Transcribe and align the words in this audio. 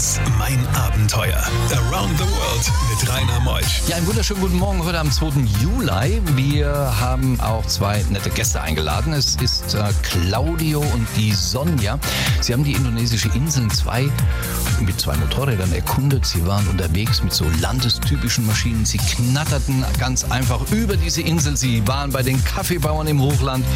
1, 0.00 0.18
mein 0.38 0.66
Abenteuer. 0.74 1.42
Around 1.70 2.16
the 2.16 2.24
World 2.24 2.72
mit 2.88 3.06
Rainer 3.06 3.38
Meusch. 3.40 3.82
Ja, 3.86 3.96
einen 3.96 4.06
wunderschönen 4.06 4.40
guten 4.40 4.56
Morgen 4.56 4.82
heute 4.82 4.98
am 4.98 5.12
2. 5.12 5.32
Juli. 5.60 6.22
Wir 6.36 6.72
haben 6.98 7.38
auch 7.40 7.66
zwei 7.66 8.02
nette 8.08 8.30
Gäste 8.30 8.62
eingeladen. 8.62 9.12
Es 9.12 9.36
ist 9.36 9.74
äh, 9.74 9.92
Claudio 10.02 10.80
und 10.80 11.06
die 11.18 11.32
Sonja. 11.32 11.98
Sie 12.40 12.54
haben 12.54 12.64
die 12.64 12.72
indonesische 12.72 13.28
Inseln 13.34 13.68
zwei 13.68 14.08
mit 14.80 14.98
zwei 14.98 15.16
Motorrädern 15.18 15.70
erkundet. 15.72 16.24
Sie 16.24 16.46
waren 16.46 16.66
unterwegs 16.68 17.22
mit 17.22 17.34
so 17.34 17.44
landestypischen 17.60 18.46
Maschinen. 18.46 18.86
Sie 18.86 18.96
knatterten 18.96 19.84
ganz 19.98 20.24
einfach 20.24 20.62
über 20.70 20.96
diese 20.96 21.20
Insel. 21.20 21.58
Sie 21.58 21.86
waren 21.86 22.10
bei 22.10 22.22
den 22.22 22.42
Kaffeebauern 22.42 23.06
im 23.06 23.20
Hochland. 23.20 23.66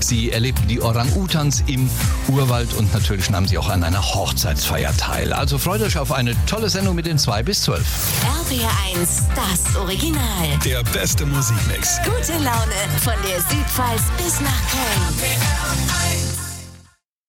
Sie 0.00 0.30
erlebten 0.30 0.68
die 0.68 0.80
Orang-Utans 0.80 1.64
im 1.66 1.90
Urwald 2.28 2.72
und 2.74 2.92
natürlich 2.94 3.30
nahmen 3.30 3.48
sie 3.48 3.58
auch 3.58 3.68
an 3.68 3.82
einer 3.82 4.02
Hochzeitsfeier 4.14 4.96
teil. 4.96 5.32
Also 5.32 5.58
freut 5.72 5.82
euch 5.84 5.96
auf 5.96 6.12
eine 6.12 6.34
tolle 6.44 6.68
Sendung 6.68 6.94
mit 6.94 7.06
den 7.06 7.16
2 7.16 7.44
bis 7.44 7.62
12. 7.62 7.80
RPR1, 7.80 9.22
das 9.34 9.74
Original. 9.74 10.22
Der 10.62 10.82
beste 10.92 11.24
Musikmix. 11.24 11.98
Gute 12.04 12.32
Laune 12.44 12.74
von 13.02 13.14
der 13.26 13.40
Südpfalz 13.40 14.02
bis 14.18 14.38
nach 14.42 14.70
Köln. 14.70 15.40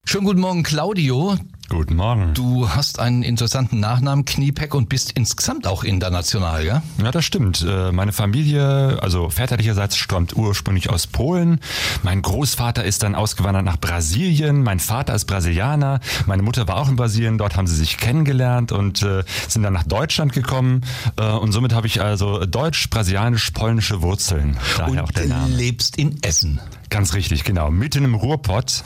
Schönen 0.06 0.26
guten 0.26 0.42
Morgen, 0.42 0.64
Claudio. 0.64 1.38
Guten 1.74 1.96
Morgen. 1.96 2.36
Du 2.36 2.70
hast 2.70 3.00
einen 3.00 3.24
interessanten 3.24 3.80
Nachnamen, 3.80 4.26
Kniepeck, 4.26 4.76
und 4.76 4.90
bist 4.90 5.12
insgesamt 5.14 5.66
auch 5.66 5.84
international, 5.84 6.64
ja? 6.64 6.84
Ja, 7.04 7.12
das 7.12 7.26
stimmt. 7.26 7.66
Äh, 7.68 7.92
Meine 7.92 8.12
Familie, 8.12 9.00
also 9.02 9.30
väterlicherseits, 9.32 9.98
stammt 9.98 10.36
ursprünglich 10.36 10.92
aus 10.92 11.08
Polen. 11.08 11.60
Mein 12.04 12.22
Großvater 12.22 12.84
ist 12.84 13.02
dann 13.02 13.16
ausgewandert 13.16 13.66
nach 13.66 13.78
Brasilien. 13.78 14.62
Mein 14.62 14.80
Vater 14.80 15.16
ist 15.16 15.26
Brasilianer. 15.26 16.00
Meine 16.28 16.44
Mutter 16.44 16.68
war 16.68 16.76
auch 16.78 16.90
in 16.90 16.96
Brasilien. 16.96 17.40
Dort 17.40 17.58
haben 17.58 17.66
sie 17.66 17.76
sich 17.76 17.98
kennengelernt 17.98 18.72
und 18.72 19.02
äh, 19.02 19.24
sind 19.48 19.64
dann 19.64 19.74
nach 19.74 19.84
Deutschland 19.84 20.32
gekommen. 20.32 20.82
Äh, 21.18 21.24
und 21.32 21.54
somit 21.54 21.74
habe 21.74 21.88
ich 21.88 22.02
also 22.02 22.46
deutsch-brasilianisch-polnische 22.46 24.04
Wurzeln. 24.04 24.58
Daher 24.78 25.04
auch 25.04 25.08
Und 25.08 25.18
der 25.18 25.26
Name. 25.26 25.56
lebst 25.56 25.98
in 25.98 26.22
Essen. 26.22 26.60
Ganz 26.94 27.16
richtig, 27.16 27.44
genau. 27.44 27.72
Mitten 27.72 28.06
im 28.06 28.14
Ruhrpott. 28.14 28.84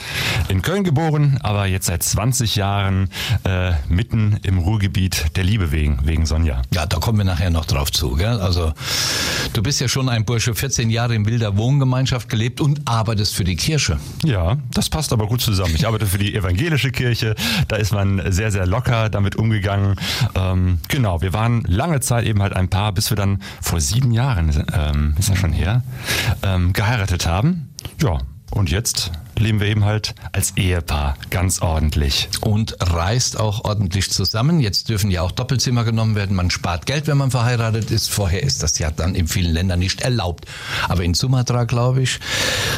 In 0.47 0.61
Köln 0.61 0.85
geboren, 0.85 1.39
aber 1.43 1.65
jetzt 1.65 1.87
seit 1.87 2.03
20 2.03 2.55
Jahren 2.55 3.09
äh, 3.43 3.73
mitten 3.89 4.39
im 4.43 4.59
Ruhrgebiet 4.59 5.35
der 5.35 5.43
Liebe 5.43 5.73
wegen, 5.73 5.99
wegen 6.05 6.25
Sonja. 6.25 6.61
Ja, 6.73 6.85
da 6.85 6.99
kommen 6.99 7.17
wir 7.17 7.25
nachher 7.25 7.49
noch 7.49 7.65
drauf 7.65 7.91
zu. 7.91 8.15
Gell? 8.15 8.39
Also, 8.39 8.71
du 9.51 9.61
bist 9.61 9.81
ja 9.81 9.89
schon 9.89 10.07
ein 10.07 10.23
Bursche, 10.23 10.55
14 10.55 10.89
Jahre 10.89 11.15
in 11.15 11.25
wilder 11.25 11.57
Wohngemeinschaft 11.57 12.29
gelebt 12.29 12.61
und 12.61 12.87
arbeitest 12.87 13.35
für 13.35 13.43
die 13.43 13.57
Kirche. 13.57 13.99
Ja, 14.23 14.55
das 14.71 14.87
passt 14.87 15.11
aber 15.11 15.27
gut 15.27 15.41
zusammen. 15.41 15.75
Ich 15.75 15.85
arbeite 15.85 16.05
für 16.05 16.17
die 16.17 16.33
evangelische 16.33 16.93
Kirche. 16.93 17.35
Da 17.67 17.75
ist 17.75 17.91
man 17.91 18.21
sehr, 18.31 18.51
sehr 18.51 18.65
locker 18.65 19.09
damit 19.09 19.35
umgegangen. 19.35 19.97
Ähm, 20.33 20.79
genau, 20.87 21.21
wir 21.21 21.33
waren 21.33 21.61
lange 21.67 21.99
Zeit 21.99 22.25
eben 22.25 22.41
halt 22.41 22.53
ein 22.53 22.69
Paar, 22.69 22.93
bis 22.93 23.09
wir 23.09 23.17
dann 23.17 23.41
vor 23.61 23.81
sieben 23.81 24.13
Jahren, 24.13 24.65
ähm, 24.71 25.13
ist 25.19 25.27
ja 25.27 25.35
schon 25.35 25.51
her, 25.51 25.83
ähm, 26.41 26.71
geheiratet 26.71 27.27
haben. 27.27 27.66
Ja, 28.01 28.19
und 28.51 28.69
jetzt 28.69 29.11
leben 29.39 29.59
wir 29.59 29.67
eben 29.67 29.85
halt 29.85 30.15
als 30.31 30.53
Ehepaar 30.57 31.15
ganz 31.29 31.61
ordentlich. 31.61 32.29
Und 32.41 32.75
reist 32.79 33.39
auch 33.39 33.63
ordentlich 33.65 34.09
zusammen. 34.11 34.59
Jetzt 34.59 34.89
dürfen 34.89 35.11
ja 35.11 35.21
auch 35.21 35.31
Doppelzimmer 35.31 35.83
genommen 35.83 36.15
werden. 36.15 36.35
Man 36.35 36.49
spart 36.49 36.85
Geld, 36.85 37.07
wenn 37.07 37.17
man 37.17 37.31
verheiratet 37.31 37.91
ist. 37.91 38.09
Vorher 38.09 38.43
ist 38.43 38.63
das 38.63 38.79
ja 38.79 38.91
dann 38.91 39.15
in 39.15 39.27
vielen 39.27 39.53
Ländern 39.53 39.79
nicht 39.79 40.01
erlaubt. 40.01 40.45
Aber 40.87 41.03
in 41.03 41.13
Sumatra, 41.13 41.65
glaube 41.65 42.01
ich, 42.01 42.19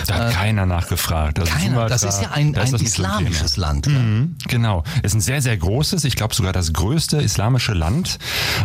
Da 0.08 0.16
hat 0.16 0.34
keiner 0.34 0.66
nachgefragt. 0.66 1.40
Also 1.40 1.52
Äh, 1.52 1.56
keiner. 1.56 1.88
Das 1.88 2.02
Sumatra, 2.02 2.18
ist 2.20 2.24
ja 2.24 2.32
ein, 2.32 2.54
ist 2.54 2.58
ein 2.60 2.72
das 2.72 2.82
nicht 2.82 2.94
so 2.94 3.04
ein 3.04 3.10
islamisches 3.10 3.58
Land. 3.58 3.86
gell? 3.86 3.94
Mhm, 3.94 4.36
Genau. 4.48 4.84
Ist 5.04 5.14
ein 5.16 5.22
sehr, 5.22 5.42
sehr 5.42 5.58
großes, 5.58 6.04
ich 6.04 6.16
glaube 6.16 6.34
sogar 6.36 6.54
das 6.54 6.74
größte 6.74 7.18
islamische 7.18 7.74
Land. 7.74 8.20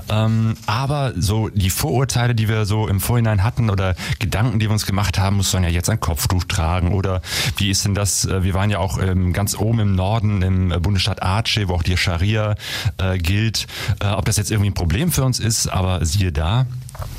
Ähm, 0.09 0.57
aber 0.67 1.13
so 1.17 1.49
die 1.49 1.71
Vorurteile, 1.71 2.35
die 2.35 2.49
wir 2.49 2.65
so 2.67 2.89
im 2.89 3.01
Vorhinein 3.01 3.43
hatten 3.43 3.71
oder 3.71 3.95
Gedanken, 4.19 4.59
die 4.59 4.67
wir 4.67 4.73
uns 4.73 4.87
gemacht 4.87 5.19
haben, 5.19 5.37
muss 5.37 5.53
man 5.53 5.63
ja 5.65 5.69
jetzt 5.71 5.89
ein 5.91 6.01
Kopftuch 6.01 6.45
tragen 6.45 6.93
oder 6.93 7.23
wie 7.57 7.71
ist 7.71 7.84
denn 7.85 7.95
das? 7.95 8.25
äh, 8.25 8.43
Wir 8.43 8.55
waren 8.55 8.71
ja 8.71 8.79
auch 8.79 8.99
ähm, 8.99 9.33
ganz 9.33 9.57
oben 9.57 9.81
im 9.81 9.95
Norden 9.95 10.43
im 10.43 10.73
äh, 10.73 10.79
Bundesstaat 10.79 11.23
Aceh, 11.23 11.69
wo 11.69 11.75
auch 11.75 11.83
die 11.83 11.97
Scharia 11.97 12.55
äh, 12.99 13.19
gilt. 13.19 13.67
Ob 14.01 14.25
das 14.25 14.37
jetzt 14.37 14.51
irgendwie 14.51 14.71
ein 14.71 14.75
Problem 14.75 15.13
für 15.13 15.25
uns 15.25 15.39
ist, 15.39 15.69
aber 15.69 16.05
siehe 16.05 16.33
da. 16.33 16.67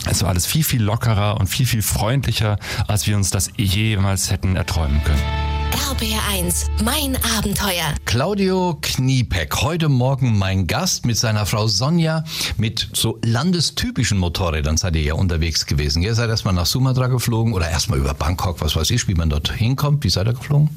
Es 0.10 0.22
war 0.22 0.30
alles 0.30 0.46
viel, 0.46 0.64
viel 0.64 0.84
lockerer 0.84 1.40
und 1.40 1.48
viel, 1.48 1.66
viel 1.66 1.82
freundlicher, 1.82 2.58
als 2.88 3.08
wir 3.08 3.16
uns 3.16 3.32
das 3.32 3.52
jemals 3.58 4.32
hätten 4.32 4.56
erträumen 4.56 5.04
können. 5.04 5.45
RPR1, 5.76 6.68
mein 6.86 7.18
Abenteuer. 7.38 7.96
Claudio 8.06 8.78
Kniepeck, 8.82 9.58
heute 9.62 9.90
Morgen 9.90 10.38
mein 10.38 10.68
Gast 10.68 11.06
mit 11.06 11.18
seiner 11.18 11.46
Frau 11.46 11.68
Sonja 11.68 12.24
mit 12.58 12.88
so 12.94 13.20
landestypischen 13.22 14.18
Motorrädern 14.18 14.78
seid 14.78 14.96
ihr 14.96 15.02
ja 15.02 15.14
unterwegs 15.16 15.66
gewesen. 15.66 16.02
Ihr 16.02 16.16
seid 16.16 16.30
erstmal 16.30 16.54
nach 16.54 16.66
Sumatra 16.66 17.08
geflogen 17.08 17.52
oder 17.54 17.70
erstmal 17.70 18.00
über 18.00 18.14
Bangkok, 18.14 18.62
was 18.62 18.78
weiß 18.78 18.90
ich, 18.92 19.10
wie 19.10 19.16
man 19.16 19.30
dort 19.30 19.52
hinkommt. 19.52 20.06
Wie 20.06 20.10
seid 20.10 20.28
ihr 20.28 20.34
geflogen? 20.34 20.70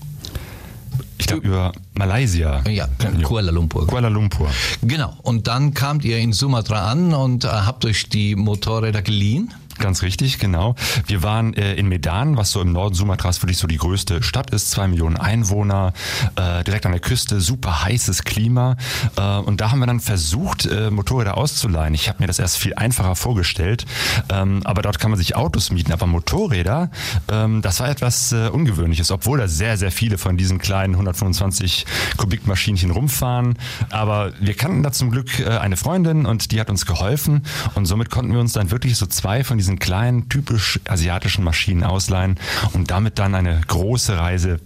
Ich 1.17 1.29
glaube 1.29 1.47
über 1.47 1.73
Malaysia. 1.95 2.65
Ja, 2.69 2.89
Kuala 3.23 3.53
Lumpur. 3.53 3.87
Kuala 3.87 4.09
Lumpur. 4.09 4.51
Genau. 4.83 5.17
Und 5.23 5.47
dann 5.47 5.75
kamt 5.75 6.05
ihr 6.05 6.19
in 6.19 6.33
Sumatra 6.33 6.91
an 6.91 7.15
und 7.15 7.45
äh, 7.45 7.49
habt 7.49 7.85
euch 7.85 8.09
die 8.09 8.35
Motorräder 8.35 9.03
geliehen. 9.03 9.55
Ganz 9.79 10.03
richtig, 10.03 10.39
genau. 10.39 10.75
Wir 11.07 11.23
waren 11.23 11.55
äh, 11.55 11.75
in 11.75 11.89
Medan, 11.89 12.37
was 12.37 12.51
so 12.51 12.61
im 12.61 12.73
Norden 12.73 12.95
Sumatras 12.95 13.43
wirklich 13.43 13.59
so 13.59 13.67
die 13.67 13.77
größte 13.77 14.23
Stadt 14.23 14.51
ist, 14.51 14.71
zwei 14.71 14.89
Millionen 14.89 15.17
Einwohner, 15.17 15.93
äh, 16.37 16.65
direkt 16.65 16.85
an 16.87 16.93
der 16.93 17.01
Küste, 17.01 17.41
super 17.41 17.85
heißes 17.85 18.25
Klima. 18.25 18.77
Äh, 19.17 19.39
und 19.39 19.61
da 19.61 19.71
haben 19.71 19.79
wir 19.79 19.87
dann 19.87 20.01
versucht, 20.01 20.67
äh, 20.67 20.91
Motorräder 20.91 21.37
auszuleihen. 21.37 21.95
Ich 21.95 22.09
habe 22.09 22.21
mir 22.21 22.27
das 22.27 22.39
erst 22.39 22.59
viel 22.59 22.75
einfacher 22.75 23.15
vorgestellt, 23.15 23.87
ähm, 24.31 24.63
aber 24.65 24.83
dort 24.83 24.99
kann 24.99 25.11
man 25.11 25.19
sich 25.19 25.37
Autos 25.37 25.71
mieten. 25.71 25.93
Aber 25.93 26.07
Motorräder, 26.07 26.91
ähm, 27.31 27.63
das 27.63 27.81
war 27.81 27.89
etwas 27.89 28.33
äh, 28.33 28.49
Ungewöhnliches, 28.49 29.11
obwohl 29.11 29.39
da 29.39 29.49
sehr, 29.49 29.77
sehr 29.77 29.93
viele 29.93 30.19
von 30.19 30.37
diesen 30.37 30.59
kleinen 30.59 30.95
125 30.95 31.87
Kubikmaschinchen 32.17 32.91
rumfahren. 32.91 33.57
Aber 33.91 34.33
wir 34.41 34.55
kannten 34.55 34.83
da 34.83 34.93
zum 34.93 35.11
Glück 35.11 35.39
äh, 35.39 35.59
eine 35.59 35.77
Freundin 35.77 36.27
und 36.27 36.51
die 36.53 36.61
hat 36.61 36.71
uns 36.71 36.87
geholfen 36.87 37.45
und 37.75 37.87
somit 37.87 38.11
konnten 38.11 38.33
wir 38.33 38.41
uns 38.41 38.53
dann 38.53 38.71
wirklich 38.71 38.97
so 38.97 39.07
zwei 39.07 39.45
von 39.45 39.59
diesen 39.59 39.68
kleinen, 39.77 40.29
typisch 40.29 40.81
asiatischen 40.89 41.45
Maschinen 41.45 41.85
ausleihen 41.85 42.39
und 42.73 42.91
damit 42.91 43.19
dann 43.19 43.35
eine 43.35 43.61
große 43.67 44.17
Reise 44.17 44.61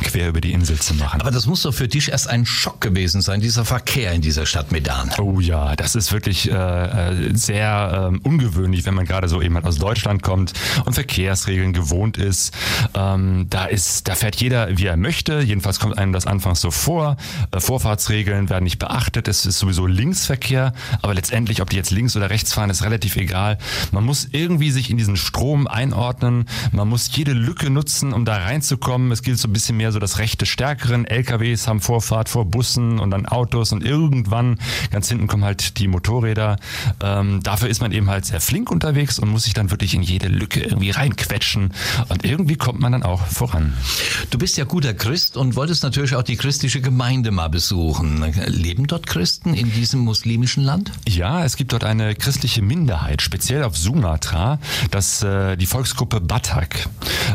quer 0.00 0.28
über 0.28 0.40
die 0.40 0.52
Insel 0.52 0.78
zu 0.78 0.94
machen. 0.94 1.20
Aber 1.20 1.30
das 1.30 1.46
muss 1.46 1.62
doch 1.62 1.74
für 1.74 1.88
dich 1.88 2.10
erst 2.10 2.28
ein 2.28 2.46
Schock 2.46 2.80
gewesen 2.80 3.20
sein, 3.20 3.40
dieser 3.40 3.64
Verkehr 3.64 4.12
in 4.12 4.22
dieser 4.22 4.46
Stadt 4.46 4.72
Medan. 4.72 5.10
Oh 5.18 5.40
ja, 5.40 5.76
das 5.76 5.94
ist 5.94 6.12
wirklich 6.12 6.50
äh, 6.50 6.54
äh, 6.54 7.34
sehr 7.34 8.08
ähm, 8.10 8.20
ungewöhnlich, 8.22 8.84
wenn 8.84 8.94
man 8.94 9.04
gerade 9.04 9.28
so 9.28 9.42
eben 9.42 9.54
halt 9.54 9.66
aus 9.66 9.78
Deutschland 9.78 10.22
kommt 10.22 10.52
und 10.84 10.94
Verkehrsregeln 10.94 11.72
gewohnt 11.72 12.16
ist. 12.16 12.54
Ähm, 12.94 13.46
da 13.50 13.66
ist, 13.66 14.08
da 14.08 14.14
fährt 14.14 14.36
jeder, 14.36 14.76
wie 14.78 14.86
er 14.86 14.96
möchte. 14.96 15.40
Jedenfalls 15.40 15.78
kommt 15.78 15.98
einem 15.98 16.12
das 16.12 16.26
anfangs 16.26 16.60
so 16.60 16.70
vor. 16.70 17.16
Äh, 17.50 17.60
Vorfahrtsregeln 17.60 18.48
werden 18.50 18.64
nicht 18.64 18.78
beachtet. 18.78 19.28
Es 19.28 19.46
ist 19.46 19.58
sowieso 19.58 19.86
Linksverkehr, 19.86 20.72
aber 21.02 21.14
letztendlich, 21.14 21.60
ob 21.60 21.70
die 21.70 21.76
jetzt 21.76 21.90
links 21.90 22.16
oder 22.16 22.30
rechts 22.30 22.52
fahren, 22.52 22.70
ist 22.70 22.84
relativ 22.84 23.16
egal. 23.16 23.58
Man 23.90 24.04
muss 24.04 24.28
irgendwie 24.30 24.70
sich 24.70 24.90
in 24.90 24.96
diesen 24.96 25.16
Strom 25.16 25.66
einordnen. 25.66 26.46
Man 26.72 26.88
muss 26.88 27.14
jede 27.14 27.32
Lücke 27.32 27.70
nutzen, 27.70 28.12
um 28.12 28.24
da 28.24 28.36
reinzukommen. 28.36 29.12
Es 29.12 29.22
gilt 29.22 29.38
so 29.38 29.48
ein 29.48 29.52
bisschen 29.52 29.76
mehr 29.82 29.90
so 29.90 29.98
das 29.98 30.20
Recht 30.20 30.40
des 30.40 30.48
Stärkeren. 30.48 31.04
LKWs 31.06 31.66
haben 31.66 31.80
Vorfahrt 31.80 32.28
vor 32.28 32.44
Bussen 32.44 33.00
und 33.00 33.10
dann 33.10 33.26
Autos 33.26 33.72
und 33.72 33.82
irgendwann 33.82 34.60
ganz 34.92 35.08
hinten 35.08 35.26
kommen 35.26 35.42
halt 35.42 35.78
die 35.78 35.88
Motorräder. 35.88 36.56
Ähm, 37.02 37.42
dafür 37.42 37.68
ist 37.68 37.80
man 37.80 37.90
eben 37.90 38.08
halt 38.08 38.24
sehr 38.24 38.40
flink 38.40 38.70
unterwegs 38.70 39.18
und 39.18 39.28
muss 39.28 39.42
sich 39.42 39.54
dann 39.54 39.72
wirklich 39.72 39.94
in 39.94 40.02
jede 40.02 40.28
Lücke 40.28 40.60
irgendwie 40.60 40.90
reinquetschen 40.90 41.72
und 42.08 42.24
irgendwie 42.24 42.54
kommt 42.54 42.78
man 42.78 42.92
dann 42.92 43.02
auch 43.02 43.26
voran. 43.26 43.72
Du 44.30 44.38
bist 44.38 44.56
ja 44.56 44.62
guter 44.62 44.94
Christ 44.94 45.36
und 45.36 45.56
wolltest 45.56 45.82
natürlich 45.82 46.14
auch 46.14 46.22
die 46.22 46.36
christliche 46.36 46.80
Gemeinde 46.80 47.32
mal 47.32 47.48
besuchen. 47.48 48.24
Leben 48.46 48.86
dort 48.86 49.08
Christen 49.08 49.52
in 49.52 49.72
diesem 49.72 49.98
muslimischen 49.98 50.62
Land? 50.62 50.92
Ja, 51.08 51.44
es 51.44 51.56
gibt 51.56 51.72
dort 51.72 51.82
eine 51.82 52.14
christliche 52.14 52.62
Minderheit, 52.62 53.20
speziell 53.20 53.64
auf 53.64 53.76
Sumatra, 53.76 54.60
das 54.92 55.24
äh, 55.24 55.56
die 55.56 55.66
Volksgruppe 55.66 56.20
Batak. 56.20 56.88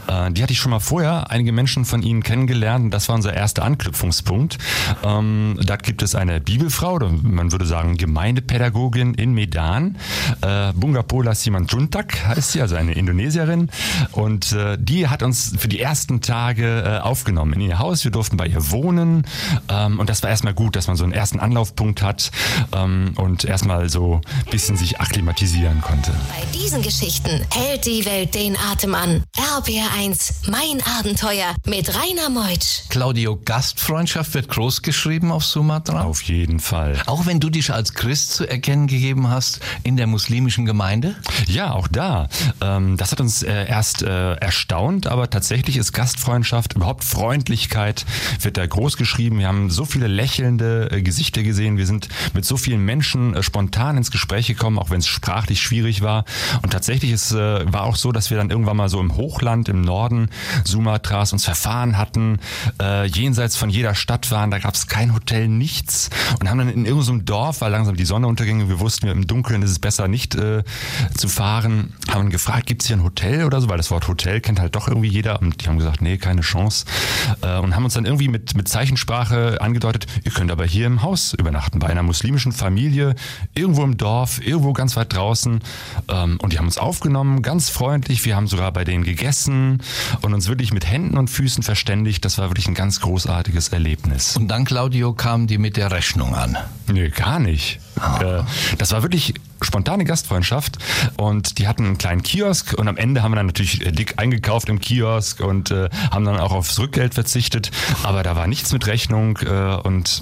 Äh, 0.07 0.31
die 0.31 0.43
hatte 0.43 0.53
ich 0.53 0.59
schon 0.59 0.71
mal 0.71 0.79
vorher, 0.79 1.29
einige 1.29 1.51
Menschen 1.51 1.83
von 1.83 2.01
ihnen 2.01 2.23
kennengelernt 2.23 2.36
und 2.45 2.91
das 2.91 3.07
war 3.09 3.15
unser 3.15 3.33
erster 3.33 3.63
Anknüpfungspunkt. 3.63 4.57
Ähm, 5.03 5.59
da 5.63 5.75
gibt 5.77 6.01
es 6.01 6.15
eine 6.15 6.39
Bibelfrau, 6.39 6.93
oder 6.93 7.09
man 7.09 7.51
würde 7.51 7.65
sagen 7.65 7.97
Gemeindepädagogin 7.97 9.13
in 9.15 9.33
Medan, 9.33 9.97
äh, 10.41 10.71
Bungapola 10.73 11.33
Simanjuntak 11.33 12.27
heißt 12.27 12.51
sie, 12.51 12.61
also 12.61 12.75
eine 12.75 12.93
Indonesierin 12.93 13.69
und 14.11 14.51
äh, 14.51 14.77
die 14.79 15.07
hat 15.07 15.23
uns 15.23 15.53
für 15.57 15.67
die 15.67 15.79
ersten 15.79 16.21
Tage 16.21 16.83
äh, 16.83 16.99
aufgenommen 16.99 17.53
in 17.53 17.61
ihr 17.61 17.79
Haus. 17.79 18.03
Wir 18.03 18.11
durften 18.11 18.37
bei 18.37 18.47
ihr 18.47 18.71
wohnen 18.71 19.25
ähm, 19.69 19.99
und 19.99 20.09
das 20.09 20.23
war 20.23 20.29
erstmal 20.29 20.53
gut, 20.53 20.75
dass 20.75 20.87
man 20.87 20.95
so 20.95 21.03
einen 21.03 21.13
ersten 21.13 21.39
Anlaufpunkt 21.39 22.01
hat 22.01 22.31
ähm, 22.73 23.13
und 23.15 23.45
erstmal 23.45 23.89
so 23.89 24.21
ein 24.45 24.51
bisschen 24.51 24.77
sich 24.77 24.99
akklimatisieren 24.99 25.81
konnte. 25.81 26.11
Bei 26.29 26.45
diesen 26.57 26.81
Geschichten 26.81 27.41
hält 27.53 27.85
die 27.85 28.05
Welt 28.05 28.35
den 28.35 28.57
Atem 28.71 28.95
an. 28.95 29.23
RPR1, 29.57 30.49
mein 30.49 30.81
Abenteuer 30.99 31.55
mit 31.65 31.89
Rainer 31.95 32.26
Meutsch. 32.29 32.83
Claudio, 32.89 33.39
Gastfreundschaft 33.43 34.33
wird 34.33 34.49
groß 34.49 34.81
geschrieben 34.81 35.31
auf 35.31 35.45
Sumatra? 35.45 36.01
Auf 36.01 36.23
jeden 36.23 36.59
Fall. 36.59 37.01
Auch 37.05 37.25
wenn 37.25 37.39
du 37.39 37.49
dich 37.49 37.71
als 37.71 37.93
Christ 37.93 38.33
zu 38.33 38.49
erkennen 38.49 38.87
gegeben 38.87 39.29
hast 39.29 39.61
in 39.83 39.97
der 39.97 40.07
muslimischen 40.07 40.65
Gemeinde? 40.65 41.15
Ja, 41.47 41.71
auch 41.71 41.87
da. 41.87 42.27
Ähm, 42.59 42.97
das 42.97 43.11
hat 43.11 43.21
uns 43.21 43.43
äh, 43.43 43.67
erst 43.67 44.01
äh, 44.01 44.33
erstaunt, 44.35 45.07
aber 45.07 45.29
tatsächlich 45.29 45.77
ist 45.77 45.93
Gastfreundschaft, 45.93 46.73
überhaupt 46.73 47.03
Freundlichkeit, 47.03 48.05
wird 48.41 48.57
da 48.57 48.65
groß 48.65 48.97
geschrieben. 48.97 49.39
Wir 49.39 49.47
haben 49.47 49.69
so 49.69 49.85
viele 49.85 50.07
lächelnde 50.07 50.89
äh, 50.91 51.01
Gesichter 51.01 51.43
gesehen. 51.43 51.77
Wir 51.77 51.85
sind 51.85 52.09
mit 52.33 52.45
so 52.45 52.57
vielen 52.57 52.83
Menschen 52.83 53.41
spontan 53.41 53.97
ins 53.97 54.11
Gespräch 54.11 54.47
gekommen, 54.47 54.79
auch 54.79 54.89
wenn 54.89 54.99
es 54.99 55.07
sprachlich 55.07 55.61
schwierig 55.61 56.01
war. 56.01 56.25
Und 56.61 56.71
tatsächlich 56.71 57.11
ist, 57.11 57.33
war 57.33 57.83
auch 57.83 57.95
so, 57.95 58.11
dass 58.11 58.29
wir 58.29 58.37
dann 58.37 58.49
irgendwann 58.49 58.77
mal 58.77 58.89
so 58.89 58.99
im 58.99 59.15
Hochland, 59.15 59.69
im 59.69 59.81
Norden 59.81 60.29
Sumatras 60.65 61.33
uns 61.33 61.45
verfahren 61.45 61.97
hatten, 61.97 62.16
äh, 62.81 63.05
jenseits 63.05 63.55
von 63.55 63.69
jeder 63.69 63.95
Stadt 63.95 64.31
waren, 64.31 64.51
da 64.51 64.59
gab 64.59 64.75
es 64.75 64.87
kein 64.87 65.13
Hotel, 65.13 65.47
nichts. 65.47 66.09
Und 66.39 66.49
haben 66.49 66.57
dann 66.57 66.69
in 66.69 66.85
irgendeinem 66.85 67.25
Dorf, 67.25 67.61
weil 67.61 67.71
langsam 67.71 67.95
die 67.95 68.05
Sonne 68.05 68.27
unterging, 68.27 68.69
wir 68.69 68.79
wussten, 68.79 69.07
im 69.07 69.27
Dunkeln 69.27 69.61
ist 69.61 69.71
es 69.71 69.79
besser 69.79 70.07
nicht 70.07 70.35
äh, 70.35 70.63
zu 71.15 71.27
fahren, 71.27 71.93
haben 72.09 72.29
gefragt, 72.29 72.65
gibt 72.65 72.81
es 72.81 72.87
hier 72.87 72.97
ein 72.97 73.03
Hotel 73.03 73.45
oder 73.45 73.61
so, 73.61 73.69
weil 73.69 73.77
das 73.77 73.91
Wort 73.91 74.07
Hotel 74.07 74.41
kennt 74.41 74.59
halt 74.59 74.75
doch 74.75 74.87
irgendwie 74.87 75.09
jeder. 75.09 75.41
Und 75.41 75.63
die 75.63 75.67
haben 75.67 75.77
gesagt, 75.77 76.01
nee, 76.01 76.17
keine 76.17 76.41
Chance. 76.41 76.85
Äh, 77.41 77.59
und 77.59 77.75
haben 77.75 77.85
uns 77.85 77.93
dann 77.93 78.05
irgendwie 78.05 78.27
mit, 78.27 78.55
mit 78.55 78.67
Zeichensprache 78.67 79.61
angedeutet, 79.61 80.07
ihr 80.23 80.31
könnt 80.31 80.51
aber 80.51 80.65
hier 80.65 80.87
im 80.87 81.01
Haus 81.01 81.33
übernachten, 81.33 81.79
bei 81.79 81.87
einer 81.87 82.03
muslimischen 82.03 82.51
Familie, 82.51 83.15
irgendwo 83.55 83.83
im 83.83 83.97
Dorf, 83.97 84.45
irgendwo 84.45 84.73
ganz 84.73 84.95
weit 84.95 85.13
draußen. 85.13 85.59
Ähm, 86.09 86.37
und 86.41 86.53
die 86.53 86.57
haben 86.57 86.65
uns 86.65 86.77
aufgenommen, 86.77 87.41
ganz 87.41 87.69
freundlich, 87.69 88.25
wir 88.25 88.35
haben 88.35 88.47
sogar 88.47 88.71
bei 88.71 88.83
denen 88.83 89.03
gegessen 89.03 89.81
und 90.21 90.33
uns 90.33 90.47
wirklich 90.47 90.73
mit 90.73 90.89
Händen 90.89 91.17
und 91.17 91.29
Füßen 91.29 91.63
verständigt, 91.63 92.06
das 92.21 92.37
war 92.37 92.49
wirklich 92.49 92.67
ein 92.67 92.73
ganz 92.73 93.01
großartiges 93.01 93.69
Erlebnis. 93.69 94.35
Und 94.37 94.47
dann, 94.47 94.65
Claudio, 94.65 95.13
kamen 95.13 95.47
die 95.47 95.57
mit 95.57 95.77
der 95.77 95.91
Rechnung 95.91 96.35
an. 96.35 96.57
Nee, 96.91 97.09
gar 97.09 97.39
nicht. 97.39 97.79
Äh, 98.21 98.41
Das 98.77 98.91
war 98.91 99.01
wirklich 99.03 99.33
spontane 99.61 100.05
Gastfreundschaft 100.05 100.77
und 101.17 101.57
die 101.57 101.67
hatten 101.67 101.85
einen 101.85 101.97
kleinen 101.97 102.21
Kiosk 102.23 102.73
und 102.77 102.87
am 102.87 102.95
Ende 102.97 103.23
haben 103.23 103.31
wir 103.31 103.37
dann 103.37 103.47
natürlich 103.47 103.85
äh, 103.85 103.91
dick 103.91 104.13
eingekauft 104.17 104.69
im 104.69 104.79
Kiosk 104.79 105.39
und 105.39 105.71
äh, 105.71 105.89
haben 106.11 106.25
dann 106.25 106.39
auch 106.39 106.51
aufs 106.51 106.77
Rückgeld 106.79 107.13
verzichtet, 107.15 107.71
aber 108.03 108.23
da 108.23 108.35
war 108.35 108.47
nichts 108.47 108.71
mit 108.71 108.85
Rechnung 108.87 109.37
äh, 109.37 109.75
und 109.83 110.21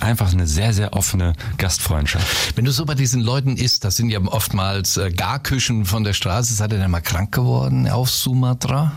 einfach 0.00 0.32
eine 0.32 0.46
sehr, 0.46 0.72
sehr 0.72 0.92
offene 0.92 1.34
Gastfreundschaft. 1.56 2.56
Wenn 2.56 2.64
du 2.64 2.72
so 2.72 2.84
bei 2.84 2.94
diesen 2.94 3.22
Leuten 3.22 3.56
isst, 3.56 3.84
das 3.84 3.96
sind 3.96 4.10
ja 4.10 4.20
oftmals 4.20 4.96
äh, 4.96 5.10
Garküchen 5.10 5.84
von 5.84 6.04
der 6.04 6.12
Straße, 6.12 6.54
seid 6.54 6.72
ihr 6.72 6.78
denn 6.78 6.90
mal 6.90 7.00
krank 7.00 7.32
geworden 7.32 7.88
auf 7.88 8.10
Sumatra? 8.10 8.92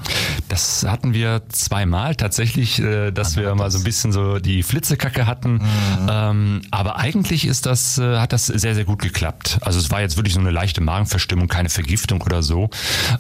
Das 0.50 0.86
hatten 0.88 1.14
wir 1.14 1.44
zweimal 1.50 2.16
tatsächlich, 2.16 2.80
äh, 2.80 3.12
dass 3.12 3.36
wir 3.36 3.54
mal 3.56 3.72
so 3.72 3.78
ein 3.80 3.84
bisschen 3.84 4.12
so 4.12 4.40
die 4.40 4.64
Flitzekacke 4.64 5.26
hatten. 5.26 5.62
Ähm, 6.10 6.62
aber 6.72 6.98
eigentlich 6.98 7.46
ist 7.46 7.66
das, 7.66 7.98
äh, 7.98 8.18
hat 8.18 8.34
das 8.34 8.48
sehr, 8.48 8.76
sehr 8.76 8.86
gut 8.86 9.02
geklappt. 9.02 9.60
Also 9.62 9.80
es 9.80 9.92
war 9.92 10.02
jetzt 10.02 10.18
wirklich 10.18 10.34
so 10.34 10.40
eine 10.40 10.52
leichte 10.52 10.82
Magenverstimmung, 10.82 11.48
keine 11.48 11.70
Vergiftung 11.70 12.22
oder 12.22 12.44
so. 12.44 12.70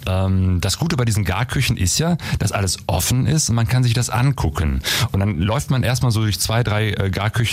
Ähm, 0.05 0.59
das 0.61 0.77
Gute 0.77 0.97
bei 0.97 1.05
diesen 1.05 1.23
Garküchen 1.23 1.77
ist 1.77 1.99
ja, 1.99 2.17
dass 2.39 2.51
alles 2.51 2.79
offen 2.87 3.25
ist 3.27 3.49
und 3.49 3.55
man 3.55 3.67
kann 3.67 3.83
sich 3.83 3.93
das 3.93 4.09
angucken. 4.09 4.81
Und 5.11 5.19
dann 5.19 5.37
läuft 5.39 5.69
man 5.71 5.83
erstmal 5.83 6.11
so 6.11 6.21
durch 6.21 6.39
zwei, 6.39 6.63
drei 6.63 6.91
äh, 6.91 7.09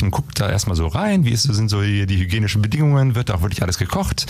Garküchen, 0.08 0.10
guckt 0.10 0.40
da 0.40 0.50
erstmal 0.50 0.76
so 0.76 0.86
rein, 0.86 1.24
wie 1.24 1.30
ist, 1.30 1.42
sind 1.42 1.68
so 1.68 1.82
hier 1.82 2.06
die 2.06 2.18
hygienischen 2.18 2.62
Bedingungen, 2.62 3.14
wird 3.14 3.30
auch 3.30 3.42
wirklich 3.42 3.62
alles 3.62 3.78
gekocht. 3.78 4.26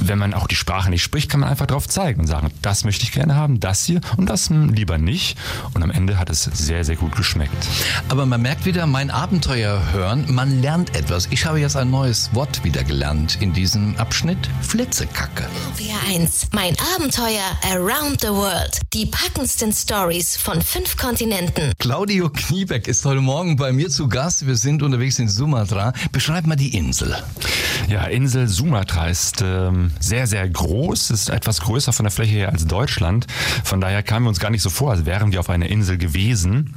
Wenn 0.00 0.18
man 0.18 0.34
auch 0.34 0.46
die 0.46 0.54
Sprache 0.54 0.90
nicht 0.90 1.02
spricht, 1.02 1.30
kann 1.30 1.40
man 1.40 1.48
einfach 1.48 1.66
drauf 1.66 1.88
zeigen 1.88 2.20
und 2.20 2.26
sagen, 2.26 2.50
das 2.62 2.84
möchte 2.84 3.04
ich 3.04 3.12
gerne 3.12 3.34
haben, 3.34 3.60
das 3.60 3.84
hier 3.84 4.00
und 4.16 4.28
das 4.28 4.50
hm, 4.50 4.72
lieber 4.72 4.98
nicht. 4.98 5.38
Und 5.74 5.82
am 5.82 5.90
Ende 5.90 6.18
hat 6.18 6.30
es 6.30 6.44
sehr, 6.44 6.84
sehr 6.84 6.96
gut 6.96 7.16
geschmeckt. 7.16 7.68
Aber 8.08 8.26
man 8.26 8.42
merkt 8.42 8.64
wieder, 8.64 8.86
mein 8.86 9.10
Abenteuer 9.10 9.92
hören, 9.92 10.26
man 10.28 10.60
lernt 10.60 10.96
etwas. 10.96 11.28
Ich 11.30 11.46
habe 11.46 11.60
jetzt 11.60 11.76
ein 11.76 11.90
neues 11.90 12.34
Wort 12.34 12.64
wieder 12.64 12.84
gelernt 12.84 13.38
in 13.40 13.52
diesem 13.52 13.96
Abschnitt. 13.96 14.38
Flitzekacke. 14.60 15.44
RPR1. 15.76 16.48
Mein 16.52 16.76
Abenteuer 16.96 17.44
Around 17.70 18.20
the 18.20 18.28
World. 18.28 18.80
Die 18.92 19.06
packendsten 19.06 19.72
Stories 19.72 20.36
von 20.36 20.60
fünf 20.60 20.96
Kontinenten. 20.96 21.72
Claudio 21.78 22.30
Kniebeck 22.30 22.88
ist 22.88 23.04
heute 23.04 23.20
Morgen 23.20 23.56
bei 23.56 23.72
mir 23.72 23.88
zu 23.88 24.08
Gast. 24.08 24.46
Wir 24.46 24.56
sind 24.56 24.82
unterwegs 24.82 25.11
in 25.18 25.28
Sumatra. 25.28 25.92
Beschreib 26.12 26.46
mal 26.46 26.56
die 26.56 26.76
Insel. 26.76 27.16
Ja, 27.88 28.04
Insel 28.04 28.48
Sumatra 28.48 29.08
ist 29.08 29.42
ähm, 29.42 29.90
sehr, 30.00 30.26
sehr 30.26 30.48
groß, 30.48 31.10
ist 31.10 31.28
etwas 31.28 31.60
größer 31.60 31.92
von 31.92 32.04
der 32.04 32.10
Fläche 32.10 32.32
her 32.32 32.48
als 32.50 32.66
Deutschland. 32.66 33.26
Von 33.64 33.80
daher 33.80 34.02
kamen 34.02 34.26
wir 34.26 34.28
uns 34.30 34.40
gar 34.40 34.50
nicht 34.50 34.62
so 34.62 34.70
vor, 34.70 34.92
als 34.92 35.04
wären 35.04 35.32
wir 35.32 35.40
auf 35.40 35.50
einer 35.50 35.66
Insel 35.66 35.98
gewesen. 35.98 36.74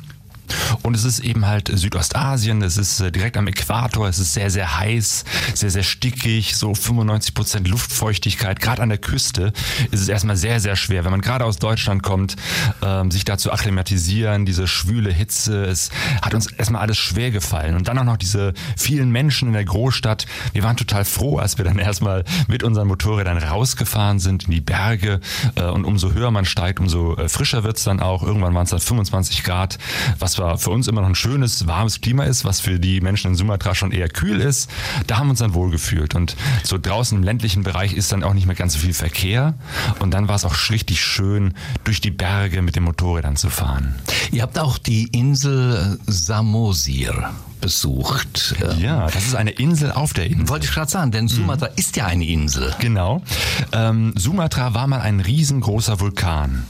Und 0.83 0.95
es 0.95 1.03
ist 1.03 1.19
eben 1.19 1.45
halt 1.45 1.71
Südostasien, 1.74 2.62
es 2.62 2.77
ist 2.77 3.00
äh, 3.00 3.12
direkt 3.12 3.38
am 3.38 3.47
Äquator, 3.47 4.07
es 4.07 4.19
ist 4.19 4.33
sehr, 4.33 4.50
sehr 4.50 4.77
heiß, 4.80 5.25
sehr, 5.53 5.71
sehr 5.71 5.83
stickig, 5.83 6.56
so 6.56 6.74
95 6.74 7.33
Prozent 7.33 7.68
Luftfeuchtigkeit. 7.68 8.59
Gerade 8.59 8.81
an 8.81 8.89
der 8.89 8.97
Küste 8.97 9.53
ist 9.92 10.01
es 10.01 10.07
erstmal 10.07 10.36
sehr, 10.36 10.59
sehr 10.59 10.75
schwer, 10.75 11.03
wenn 11.06 11.12
man 11.12 11.21
gerade 11.21 11.45
aus 11.45 11.57
Deutschland 11.57 12.03
kommt, 12.03 12.36
ähm, 12.81 13.12
sich 13.12 13.25
da 13.25 13.38
zu 13.38 13.51
akklimatisieren, 13.51 14.45
diese 14.45 14.68
schwüle 14.68 15.12
Hitze. 15.12 15.65
Es 15.65 15.89
hat 16.21 16.33
uns 16.33 16.47
erstmal 16.51 16.81
alles 16.81 16.97
schwer 16.97 17.31
gefallen. 17.31 17.75
Und 17.75 17.88
dann 17.88 17.97
auch 17.97 18.03
noch 18.03 18.18
diese 18.18 18.53
vielen 18.77 19.12
Menschen 19.12 19.47
in 19.50 19.53
der 19.53 19.65
Großstadt. 19.65 20.25
Wir 20.53 20.63
waren 20.63 20.77
total 20.77 21.06
froh, 21.06 21.38
als 21.38 21.57
wir 21.57 21.65
dann 21.65 21.80
erstmal 21.80 22.24
mit 22.47 22.63
unseren 22.63 22.88
Motorrädern 22.88 23.38
rausgefahren 23.38 24.19
sind 24.19 24.45
in 24.45 24.51
die 24.51 24.62
Berge. 24.62 25.19
Äh, 25.56 25.63
und 25.63 25.86
umso 25.86 26.13
höher 26.13 26.31
man 26.31 26.45
steigt, 26.45 26.80
umso 26.80 27.15
äh, 27.15 27.30
frischer 27.30 27.63
wird's 27.63 27.83
dann 27.83 28.00
auch. 28.00 28.24
Irgendwann 28.24 28.53
waren 28.53 28.63
es 28.63 28.71
dann 28.71 28.80
25 28.80 29.44
Grad, 29.44 29.77
was 30.19 30.35
zwar 30.36 30.58
für 30.58 30.70
uns 30.70 30.88
immer 30.88 31.02
noch 31.02 31.08
ein 31.08 31.16
schönes, 31.16 31.66
warmes 31.68 32.02
Klima 32.02 32.26
ist, 32.26 32.46
was 32.46 32.60
für 32.60 32.80
die 32.80 33.02
Menschen 33.02 33.32
in 33.32 33.36
Sumatra 33.36 33.74
schon 33.74 33.92
eher 33.92 34.10
kühl 34.10 34.42
ist. 34.42 34.70
Da 35.08 35.18
haben 35.18 35.28
wir 35.28 35.32
uns 35.32 35.40
dann 35.40 35.54
wohlgefühlt. 35.54 36.14
Und 36.16 36.36
so 36.64 36.78
draußen 36.78 37.18
im 37.18 37.24
ländlichen 37.24 37.64
Bereich 37.64 37.94
ist 37.94 38.12
dann 38.12 38.24
auch 38.24 38.34
nicht 38.34 38.46
mehr 38.46 38.56
ganz 38.56 38.74
so 38.74 38.80
viel 38.80 38.94
Verkehr. 38.94 39.56
Und 40.00 40.14
dann 40.14 40.28
war 40.28 40.36
es 40.36 40.46
auch 40.46 40.56
richtig 40.70 41.02
schön, 41.02 41.54
durch 41.84 42.02
die 42.02 42.12
Berge 42.12 42.62
mit 42.62 42.76
den 42.76 42.84
Motorrädern 42.84 43.36
zu 43.36 43.50
fahren. 43.50 43.96
Ihr 44.32 44.42
habt 44.42 44.60
auch 44.60 44.78
die 44.78 45.08
Insel 45.08 46.00
Samosir 46.06 47.30
besucht. 47.66 48.56
Ja, 48.78 49.08
das 49.08 49.26
ist 49.26 49.34
eine 49.34 49.50
Insel 49.50 49.92
auf 49.92 50.14
der 50.14 50.28
Insel. 50.28 50.50
Wollte 50.50 50.68
ich 50.68 50.72
gerade 50.72 50.92
sagen, 50.92 51.10
denn 51.10 51.28
Sumatra 51.28 51.66
ist 51.66 51.96
ja 51.96 52.06
eine 52.06 52.24
Insel. 52.24 52.76
Genau. 52.78 53.24
Ähm, 53.72 54.14
Sumatra 54.16 54.76
war 54.76 54.86
mal 54.86 55.02
ein 55.02 55.20
riesengroßer 55.20 56.00
Vulkan. 56.00 56.64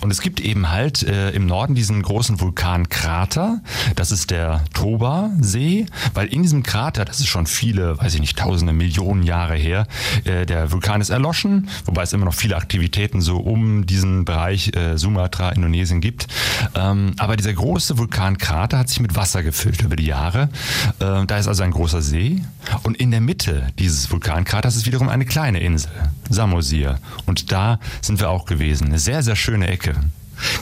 Und 0.00 0.10
es 0.10 0.22
gibt 0.22 0.40
eben 0.40 0.70
halt 0.70 1.02
äh, 1.02 1.32
im 1.32 1.44
Norden 1.44 1.74
diesen 1.74 2.00
großen 2.00 2.40
Vulkankrater. 2.40 3.60
Das 3.94 4.10
ist 4.10 4.30
der 4.30 4.64
Toba-See, 4.72 5.84
weil 6.14 6.28
in 6.28 6.42
diesem 6.42 6.62
Krater, 6.62 7.04
das 7.04 7.20
ist 7.20 7.26
schon 7.26 7.46
viele, 7.46 7.98
weiß 7.98 8.14
ich 8.14 8.20
nicht, 8.20 8.38
tausende, 8.38 8.72
Millionen 8.72 9.24
Jahre 9.24 9.56
her, 9.56 9.86
äh, 10.24 10.46
der 10.46 10.72
Vulkan 10.72 11.02
ist 11.02 11.10
erloschen, 11.10 11.68
wobei 11.84 12.04
es 12.04 12.14
immer 12.14 12.24
noch 12.24 12.34
viele 12.34 12.56
Aktivitäten 12.56 13.20
so 13.20 13.36
um 13.36 13.84
diesen 13.84 14.24
Bereich 14.24 14.74
äh, 14.74 14.96
Sumatra, 14.96 15.50
Indonesien 15.50 16.00
gibt. 16.00 16.26
Ähm, 16.74 17.12
aber 17.18 17.36
dieser 17.36 17.52
große 17.52 17.98
Vulkankrater 17.98 18.78
hat 18.78 18.88
sich 18.88 19.00
mit 19.00 19.14
Wasser 19.14 19.42
gefüllt 19.42 19.82
über 19.82 19.96
die 19.96 20.06
Jahre. 20.06 20.37
Äh, 20.42 21.26
da 21.26 21.38
ist 21.38 21.48
also 21.48 21.62
ein 21.62 21.70
großer 21.70 22.02
See. 22.02 22.42
Und 22.82 22.96
in 22.96 23.10
der 23.10 23.20
Mitte 23.20 23.68
dieses 23.78 24.10
Vulkankraters 24.10 24.76
ist 24.76 24.86
wiederum 24.86 25.08
eine 25.08 25.24
kleine 25.24 25.60
Insel, 25.60 25.90
Samosir. 26.30 26.98
Und 27.26 27.52
da 27.52 27.78
sind 28.00 28.20
wir 28.20 28.30
auch 28.30 28.44
gewesen. 28.44 28.88
Eine 28.88 28.98
sehr, 28.98 29.22
sehr 29.22 29.36
schöne 29.36 29.68
Ecke. 29.68 29.94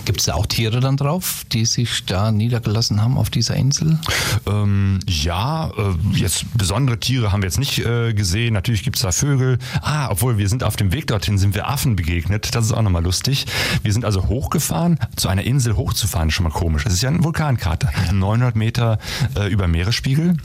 Gibt 0.04 0.20
es 0.20 0.26
da 0.26 0.34
auch 0.34 0.46
Tiere 0.46 0.80
dann 0.80 0.96
drauf, 0.96 1.44
die 1.52 1.64
sich 1.64 2.04
da 2.06 2.32
niedergelassen 2.32 3.02
haben 3.02 3.18
auf 3.18 3.30
dieser 3.30 3.56
Insel? 3.56 3.98
Ähm, 4.46 5.00
ja, 5.06 5.70
äh, 5.76 5.94
jetzt 6.12 6.46
besondere 6.56 6.98
Tiere 6.98 7.32
haben 7.32 7.42
wir 7.42 7.48
jetzt 7.48 7.58
nicht 7.58 7.78
äh, 7.78 8.14
gesehen. 8.14 8.54
Natürlich 8.54 8.82
gibt's 8.82 9.00
da 9.00 9.12
Vögel. 9.12 9.58
Ah, 9.82 10.08
obwohl 10.10 10.38
wir 10.38 10.48
sind 10.48 10.64
auf 10.64 10.76
dem 10.76 10.92
Weg 10.92 11.06
dorthin, 11.08 11.38
sind 11.38 11.54
wir 11.54 11.68
Affen 11.68 11.96
begegnet. 11.96 12.54
Das 12.54 12.64
ist 12.66 12.72
auch 12.72 12.82
nochmal 12.82 13.04
lustig. 13.04 13.46
Wir 13.82 13.92
sind 13.92 14.04
also 14.04 14.28
hochgefahren. 14.28 14.98
Zu 15.16 15.28
einer 15.28 15.44
Insel 15.44 15.76
hochzufahren 15.76 16.28
ist 16.28 16.34
schon 16.34 16.44
mal 16.44 16.50
komisch. 16.50 16.84
Das 16.84 16.92
ist 16.92 17.02
ja 17.02 17.10
ein 17.10 17.24
Vulkankrater. 17.24 17.90
900 18.12 18.56
Meter 18.56 18.98
äh, 19.36 19.48
über 19.48 19.68
Meeresspiegel. 19.68 20.36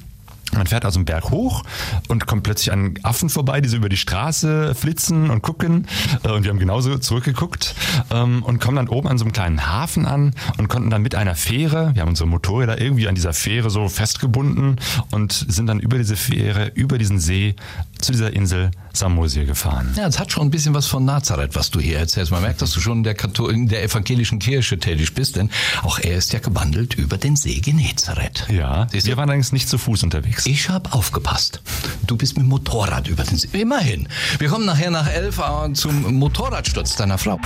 Man 0.53 0.67
fährt 0.67 0.86
also 0.86 1.00
einen 1.00 1.05
Berg 1.05 1.29
hoch 1.31 1.63
und 2.08 2.27
kommt 2.27 2.43
plötzlich 2.43 2.72
an 2.72 2.96
Affen 3.03 3.29
vorbei, 3.29 3.62
die 3.62 3.70
so 3.70 3.77
über 3.77 3.89
die 3.89 3.98
Straße 3.98 4.75
flitzen 4.75 5.29
und 5.29 5.41
gucken. 5.41 5.88
Äh, 6.24 6.29
Und 6.29 6.43
wir 6.43 6.50
haben 6.51 6.60
genauso 6.60 6.98
zurückgeguckt 6.98 7.75
ähm, 8.12 8.43
und 8.43 8.60
kommen 8.60 8.75
dann 8.77 8.88
oben 8.89 9.08
an 9.08 9.17
so 9.17 9.24
einem 9.25 9.34
kleinen 9.34 9.67
Hafen 9.67 10.05
an 10.05 10.34
und 10.58 10.67
konnten 10.67 10.89
dann 10.89 11.01
mit 11.01 11.15
einer 11.15 11.36
Fähre, 11.36 11.91
wir 11.93 12.01
haben 12.01 12.10
unsere 12.10 12.27
Motorräder 12.27 12.79
irgendwie 12.81 13.08
an 13.08 13.15
dieser 13.15 13.34
Fähre 13.34 13.70
so 13.70 13.88
festgebunden 13.88 14.77
und 15.12 15.31
sind 15.31 15.67
dann 15.67 15.79
über 15.79 15.98
diese 15.98 16.15
Fähre, 16.15 16.72
über 16.75 16.98
diesen 16.98 17.20
See 17.20 17.55
zu 18.00 18.12
dieser 18.12 18.34
Insel 18.34 18.72
Samosir 18.93 19.46
gefahren. 19.46 19.93
Ja, 19.96 20.08
es 20.08 20.20
hat 20.20 20.31
schon 20.31 20.48
ein 20.48 20.51
bisschen 20.51 20.74
was 20.74 20.88
von 20.88 21.05
Nazareth, 21.05 21.55
was 21.55 21.72
du 21.72 21.79
hier 21.79 22.00
erzählst. 22.00 22.31
Man 22.31 22.41
merkt, 22.41 22.62
dass 22.62 22.72
du 22.72 22.81
schon 22.81 23.00
in 23.00 23.03
der, 23.03 23.15
in 23.50 23.67
der 23.67 23.84
evangelischen 23.84 24.39
Kirche 24.39 24.77
tätig 24.79 25.13
bist, 25.13 25.36
denn 25.38 25.50
auch 25.84 26.00
er 26.00 26.17
ist 26.17 26.34
ja 26.34 26.39
gewandelt 26.39 26.96
über 26.96 27.17
den 27.17 27.36
See 27.36 27.60
Genezareth. 27.60 28.48
Ja, 28.50 28.88
wir 28.91 29.17
waren 29.17 29.29
allerdings 29.29 29.51
nicht 29.51 29.70
zu 29.70 29.77
Fuß 29.77 30.03
unterwegs. 30.03 30.40
Unterwegs? 30.41 30.45
Ich 30.45 30.69
habe 30.69 30.91
aufgepasst. 30.93 31.62
Du 32.07 32.17
bist 32.17 32.38
mit 32.38 32.45
dem 32.45 32.50
Motorrad 32.50 33.07
über 33.07 33.24
den 33.24 33.38
See. 33.38 33.50
Immerhin. 33.53 34.07
Wir 34.39 34.50
kommen 34.50 34.65
nachher 34.65 34.91
nach 34.91 35.10
elf 35.10 35.39
Uhr 35.39 35.71
zum 35.74 36.15
Motorradsturz 36.15 36.95
deiner 36.95 37.17
Frau. 37.17 37.39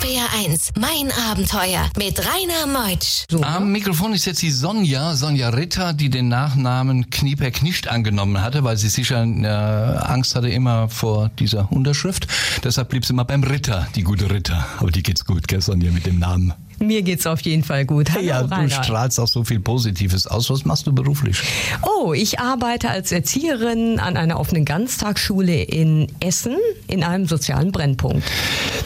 RPR1, 0.00 0.70
mein 0.78 1.10
Abenteuer 1.30 1.90
mit 1.98 2.18
Rainer 2.18 2.66
Meutsch. 2.66 3.24
Am 3.42 3.72
Mikrofon 3.72 4.12
ist 4.14 4.24
jetzt 4.24 4.42
die 4.42 4.50
Sonja, 4.50 5.14
Sonja 5.14 5.50
Ritter, 5.50 5.92
die 5.92 6.10
den 6.10 6.28
Nachnamen 6.28 7.10
Kniepeck 7.10 7.62
nicht 7.62 7.88
angenommen 7.88 8.40
hatte, 8.40 8.64
weil 8.64 8.76
sie 8.76 8.88
sicher 8.88 9.22
äh, 9.24 9.46
Angst 9.46 10.34
hatte 10.34 10.48
immer 10.48 10.88
vor 10.88 11.30
dieser 11.38 11.70
Unterschrift. 11.72 12.26
Deshalb 12.64 12.90
blieb 12.90 13.04
sie 13.04 13.12
immer 13.12 13.24
beim 13.24 13.42
Ritter, 13.42 13.86
die 13.94 14.02
gute 14.02 14.30
Ritter. 14.30 14.66
Aber 14.78 14.90
die 14.90 15.02
geht's 15.02 15.24
gut, 15.24 15.48
gell, 15.48 15.60
Sonja, 15.60 15.90
mit 15.90 16.06
dem 16.06 16.18
Namen. 16.18 16.52
Mir 16.78 17.02
geht's 17.02 17.26
auf 17.26 17.40
jeden 17.40 17.64
Fall 17.64 17.86
gut. 17.86 18.10
Hallo, 18.12 18.22
ja, 18.22 18.42
du 18.42 18.54
Rainer. 18.54 18.68
strahlst 18.84 19.18
auch 19.18 19.28
so 19.28 19.44
viel 19.44 19.60
Positives 19.60 20.26
aus. 20.26 20.50
Was 20.50 20.64
machst 20.64 20.86
du 20.86 20.92
beruflich? 20.92 21.42
Oh, 21.82 22.12
ich 22.12 22.38
arbeite 22.38 22.90
als 22.90 23.12
Erzieherin 23.12 23.98
an 23.98 24.16
einer 24.16 24.38
offenen 24.38 24.64
Ganztagsschule 24.64 25.62
in 25.62 26.08
Essen 26.20 26.56
in 26.86 27.02
einem 27.02 27.26
sozialen 27.26 27.72
Brennpunkt. 27.72 28.22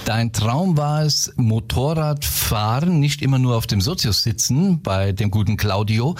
Dein 0.04 0.32
Traum 0.32 0.76
war 0.76 1.02
es, 1.02 1.32
Motorradfahren, 1.36 3.00
nicht 3.00 3.22
immer 3.22 3.38
nur 3.38 3.56
auf 3.56 3.66
dem 3.66 3.80
Sozius 3.80 4.22
sitzen, 4.22 4.80
bei 4.82 5.12
dem 5.12 5.30
guten 5.30 5.56
Claudio, 5.56 6.16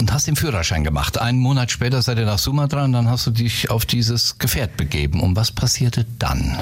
und 0.00 0.12
hast 0.12 0.26
den 0.26 0.36
Führerschein 0.36 0.84
gemacht. 0.84 1.18
Einen 1.18 1.38
Monat 1.38 1.70
später 1.70 2.02
seid 2.02 2.18
ihr 2.18 2.26
nach 2.26 2.38
Sumatra 2.38 2.84
und 2.84 2.92
dann 2.92 3.08
hast 3.08 3.26
du 3.26 3.30
dich 3.30 3.70
auf 3.70 3.86
dieses 3.86 4.38
Gefährt 4.38 4.76
begeben. 4.76 5.20
Und 5.20 5.36
was 5.36 5.52
passierte 5.52 6.06
dann? 6.18 6.58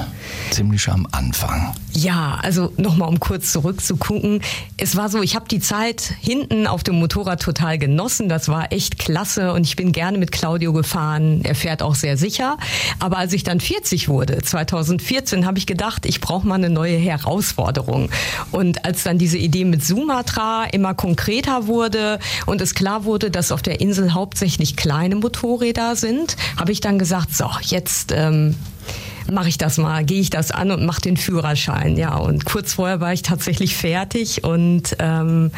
Ziemlich 0.51 0.89
am 0.89 1.09
Anfang. 1.11 1.75
Ja, 1.93 2.39
also 2.43 2.73
nochmal 2.77 3.09
um 3.09 3.19
kurz 3.19 3.53
zurückzugucken. 3.53 4.42
Es 4.77 4.97
war 4.97 5.09
so, 5.09 5.23
ich 5.23 5.35
habe 5.35 5.47
die 5.49 5.61
Zeit 5.61 6.15
hinten 6.21 6.67
auf 6.67 6.83
dem 6.83 6.97
Motorrad 6.97 7.41
total 7.41 7.79
genossen. 7.79 8.29
Das 8.29 8.49
war 8.49 8.73
echt 8.73 8.99
klasse 8.99 9.53
und 9.53 9.67
ich 9.67 9.77
bin 9.77 9.93
gerne 9.93 10.19
mit 10.19 10.33
Claudio 10.33 10.73
gefahren. 10.73 11.41
Er 11.45 11.55
fährt 11.55 11.83
auch 11.83 11.95
sehr 11.95 12.17
sicher. 12.17 12.57
Aber 12.99 13.19
als 13.19 13.33
ich 13.33 13.45
dann 13.45 13.61
40 13.61 14.09
wurde, 14.09 14.39
2014, 14.43 15.47
habe 15.47 15.59
ich 15.59 15.67
gedacht, 15.67 16.07
ich 16.07 16.21
brauche 16.21 16.47
mal 16.47 16.57
eine 16.57 16.71
neue 16.71 16.97
Herausforderung. 16.97 18.11
Und 18.51 18.85
als 18.85 19.03
dann 19.05 19.19
diese 19.19 19.39
Idee 19.39 19.65
mit 19.65 19.85
Sumatra 19.85 20.65
immer 20.73 20.95
konkreter 20.95 21.67
wurde 21.67 22.19
und 22.47 22.61
es 22.61 22.75
klar 22.75 23.05
wurde, 23.05 23.31
dass 23.31 23.53
auf 23.53 23.63
der 23.63 23.81
Insel 23.81 24.15
hauptsächlich 24.15 24.77
kleine 24.77 25.17
Motorräder 25.17 25.97
sind, 25.97 26.37
habe 26.59 26.73
ich 26.73 26.81
dann 26.81 26.99
gesagt, 26.99 27.35
so, 27.35 27.49
jetzt 27.63 28.13
ähm, 28.13 28.57
mache 29.31 29.49
ich 29.49 29.59
das 29.59 29.79
mal, 29.79 30.05
gehe 30.05 30.21
ich 30.21 30.31
das 30.31 30.51
an 30.51 30.71
und 30.71 30.85
mache 30.85 31.01
den 31.01 31.17
Führerschein. 31.17 31.97
Ja, 31.97 32.17
und 32.17 32.45
kurz 32.45 32.75
vorher 32.75 33.01
war 33.01 33.13
ich 33.13 33.23
tatsächlich 33.23 33.77
fertig 33.77 34.45
und 34.45 34.97
ähm, 34.99 35.51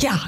ja. 0.00 0.20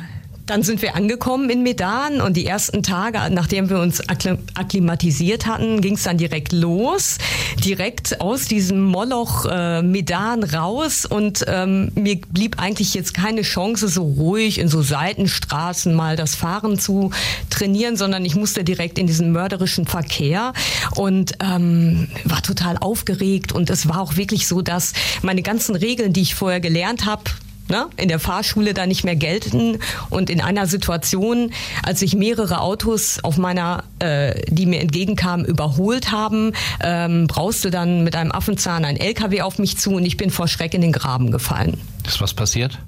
Dann 0.47 0.63
sind 0.63 0.81
wir 0.81 0.95
angekommen 0.95 1.51
in 1.51 1.65
Medan 1.65 2.21
und 2.21 2.37
die 2.37 2.47
ersten 2.47 2.85
Tage, 2.85 3.19
nachdem 3.31 3.69
wir 3.69 3.81
uns 3.81 4.01
akklim- 4.09 4.39
akklimatisiert 4.55 5.47
hatten, 5.47 5.81
ging 5.81 5.95
es 5.95 6.05
dann 6.05 6.19
direkt 6.19 6.53
los, 6.53 7.19
direkt 7.65 8.21
aus 8.21 8.47
diesem 8.47 8.81
Moloch 8.85 9.45
äh, 9.47 9.83
Medan 9.83 10.45
raus 10.45 11.05
und 11.05 11.45
ähm, 11.49 11.91
mir 11.97 12.21
blieb 12.31 12.61
eigentlich 12.63 12.95
jetzt 12.95 13.13
keine 13.13 13.43
Chance, 13.43 13.89
so 13.89 14.05
ruhig 14.05 14.59
in 14.59 14.69
so 14.69 14.83
Seitenstraßen 14.83 15.93
mal 15.93 16.15
das 16.15 16.37
Fahren 16.37 16.79
zu 16.79 17.11
trainieren, 17.51 17.97
sondern 17.97 18.25
ich 18.25 18.37
musste 18.37 18.63
direkt 18.63 18.99
in 18.99 19.09
diesen 19.09 19.33
mörderischen 19.33 19.85
Verkehr 19.85 20.53
und 20.95 21.33
ähm, 21.43 22.07
war 22.25 22.43
total 22.43 22.79
aufgeregt 22.79 23.51
und 23.51 23.69
es 23.69 23.89
war 23.89 24.01
auch 24.01 24.17
wirklich 24.17 24.47
so, 24.47 24.63
dass 24.63 24.93
meine 25.23 25.43
ganzen 25.43 25.75
Regeln, 25.75 26.13
die 26.13 26.23
ich 26.23 26.37
vorher 26.37 26.61
gelernt 26.61 27.05
habe, 27.05 27.25
ne, 27.69 27.87
in 27.97 28.09
der 28.09 28.19
Fahrschule 28.19 28.75
da 28.75 28.87
nicht 28.87 29.05
mehr 29.05 29.17
gelten 29.17 29.79
und 30.11 30.31
in 30.31 30.41
einer 30.41 30.67
Situation, 30.67 31.53
als 31.83 32.01
sich 32.01 32.15
mehrere 32.15 32.61
Autos 32.61 33.19
auf 33.23 33.39
meiner, 33.39 33.85
äh, 33.99 34.41
die 34.49 34.67
mir 34.67 34.81
entgegenkamen, 34.81 35.47
überholt 35.47 36.13
haben, 36.13 36.53
ähm, 36.81 37.27
brauste 37.27 37.71
dann 37.71 38.05
mit 38.05 38.17
einem 38.17 38.33
Affenzahn 38.33 38.85
ein 38.85 38.97
LKW 38.97 39.43
auf 39.43 39.59
mich 39.59 39.79
zu 39.79 39.93
und 39.93 40.05
ich 40.05 40.17
bin 40.17 40.31
vor 40.31 40.49
Schreck 40.49 40.75
in 40.75 40.81
den 40.81 40.93
Graben 40.93 41.31
gefallen. 41.31 41.81
Ist 42.07 42.21
was 42.21 42.35
passiert? 42.35 42.79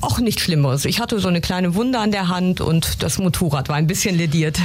Auch 0.00 0.18
nicht 0.18 0.40
Schlimmeres. 0.40 0.84
Ich 0.86 1.00
hatte 1.00 1.18
so 1.18 1.28
eine 1.28 1.40
kleine 1.40 1.74
Wunde 1.74 1.98
an 1.98 2.10
der 2.10 2.28
Hand 2.28 2.60
und 2.60 3.02
das 3.02 3.18
Motorrad 3.18 3.68
war 3.68 3.76
ein 3.76 3.86
bisschen 3.86 4.16
lediert. 4.16 4.58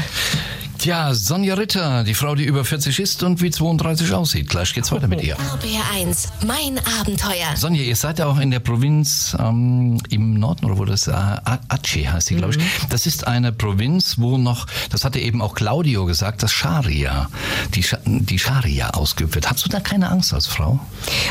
Tja, 0.81 1.13
Sonja 1.13 1.53
Ritter, 1.53 2.03
die 2.03 2.15
Frau, 2.15 2.33
die 2.33 2.43
über 2.43 2.65
40 2.65 2.99
ist 2.99 3.21
und 3.21 3.39
wie 3.39 3.51
32 3.51 4.11
aussieht. 4.13 4.49
Gleich 4.49 4.73
geht's 4.73 4.91
weiter 4.91 5.07
mit 5.07 5.21
ihr. 5.21 5.37
RPR1, 5.37 6.29
mein 6.47 6.79
Abenteuer. 6.99 7.55
Sonja, 7.55 7.83
ihr 7.83 7.95
seid 7.95 8.17
ja 8.17 8.25
auch 8.25 8.39
in 8.39 8.49
der 8.49 8.61
Provinz 8.61 9.37
ähm, 9.39 9.99
im 10.09 10.39
Norden, 10.39 10.65
oder 10.65 10.79
wo 10.79 10.85
das 10.85 11.07
äh, 11.07 11.11
Aceh 11.11 12.07
heißt 12.07 12.29
sie, 12.29 12.35
glaube 12.37 12.55
ich. 12.55 12.63
Das 12.89 13.05
ist 13.05 13.27
eine 13.27 13.51
Provinz, 13.51 14.15
wo 14.17 14.39
noch, 14.39 14.65
das 14.89 15.05
hatte 15.05 15.19
eben 15.19 15.43
auch 15.43 15.53
Claudio 15.53 16.07
gesagt, 16.07 16.41
das 16.41 16.51
Scharia, 16.51 17.29
die, 17.75 17.83
Scha 17.83 17.99
die 18.03 18.39
Scharia 18.39 18.89
ausgeübt 18.89 19.35
wird. 19.35 19.51
Hast 19.51 19.63
du 19.63 19.69
da 19.69 19.81
keine 19.81 20.09
Angst 20.09 20.33
als 20.33 20.47
Frau? 20.47 20.79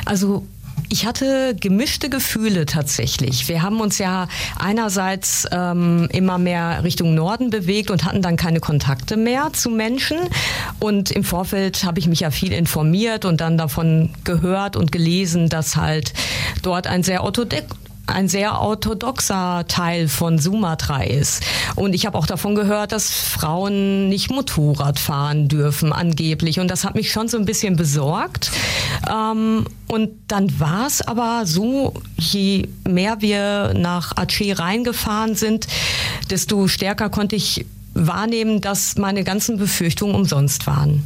Also 0.04 0.47
ich 0.91 1.07
hatte 1.07 1.55
gemischte 1.59 2.11
Gefühle 2.11 2.67
tatsächlich. 2.67 3.49
Wir 3.49 3.62
haben 3.62 3.81
uns 3.81 3.99
ja 3.99 4.29
einerseits 4.59 5.47
ähm, 5.53 6.09
immer 6.12 6.37
mehr 6.37 6.83
Richtung 6.83 7.15
Norden 7.15 7.50
bewegt 7.50 7.91
und 7.91 8.05
hatten 8.05 8.23
dann 8.23 8.37
keine 8.37 8.59
Kontakte 8.59 9.17
mehr 9.17 9.53
zu 9.53 9.71
Menschen. 9.71 10.19
Und 10.81 11.12
im 11.12 11.23
Vorfeld 11.23 11.85
habe 11.85 12.00
ich 12.00 12.09
mich 12.09 12.21
ja 12.21 12.33
viel 12.33 12.53
informiert 12.53 13.25
und 13.25 13.41
dann 13.41 13.57
davon 13.57 14.11
gehört 14.25 14.75
und 14.75 14.91
gelesen, 14.91 15.49
dass 15.49 15.77
halt 15.77 16.12
dort 16.62 16.89
ein 16.89 17.05
sehr 17.05 17.23
orthodox 17.23 17.65
ein 18.11 18.29
sehr 18.29 18.61
orthodoxer 18.61 19.64
Teil 19.69 20.09
von 20.09 20.38
Sumatra 20.38 21.02
ist. 21.02 21.43
Und 21.76 21.95
ich 21.95 22.07
habe 22.07 22.17
auch 22.19 22.26
davon 22.26 22.55
gehört, 22.55 22.93
dass 22.93 23.11
Frauen 23.11 24.09
nicht 24.09 24.31
Motorrad 24.31 24.99
fahren 24.99 25.49
dürfen, 25.49 25.93
angeblich. 25.93 26.61
Und 26.61 26.69
das 26.69 26.85
hat 26.85 26.95
mich 26.95 27.11
schon 27.12 27.29
so 27.29 27.38
ein 27.38 27.45
bisschen 27.45 27.76
besorgt. 27.76 28.50
Ähm, 29.11 29.67
und 29.88 30.11
dann 30.29 30.59
war 30.61 30.87
es 30.87 31.02
aber 31.02 31.43
so, 31.47 31.95
je 32.17 32.69
mehr 32.88 33.21
wir 33.21 33.75
nach 33.75 34.17
Aceh 34.17 34.52
reingefahren 34.52 35.35
sind, 35.35 35.67
desto 36.31 36.69
stärker 36.69 37.11
konnte 37.11 37.37
ich 37.37 37.67
wahrnehmen, 37.95 38.61
dass 38.61 38.97
meine 38.97 39.25
ganzen 39.25 39.59
Befürchtungen 39.59 40.14
umsonst 40.14 40.67
waren. 40.67 41.05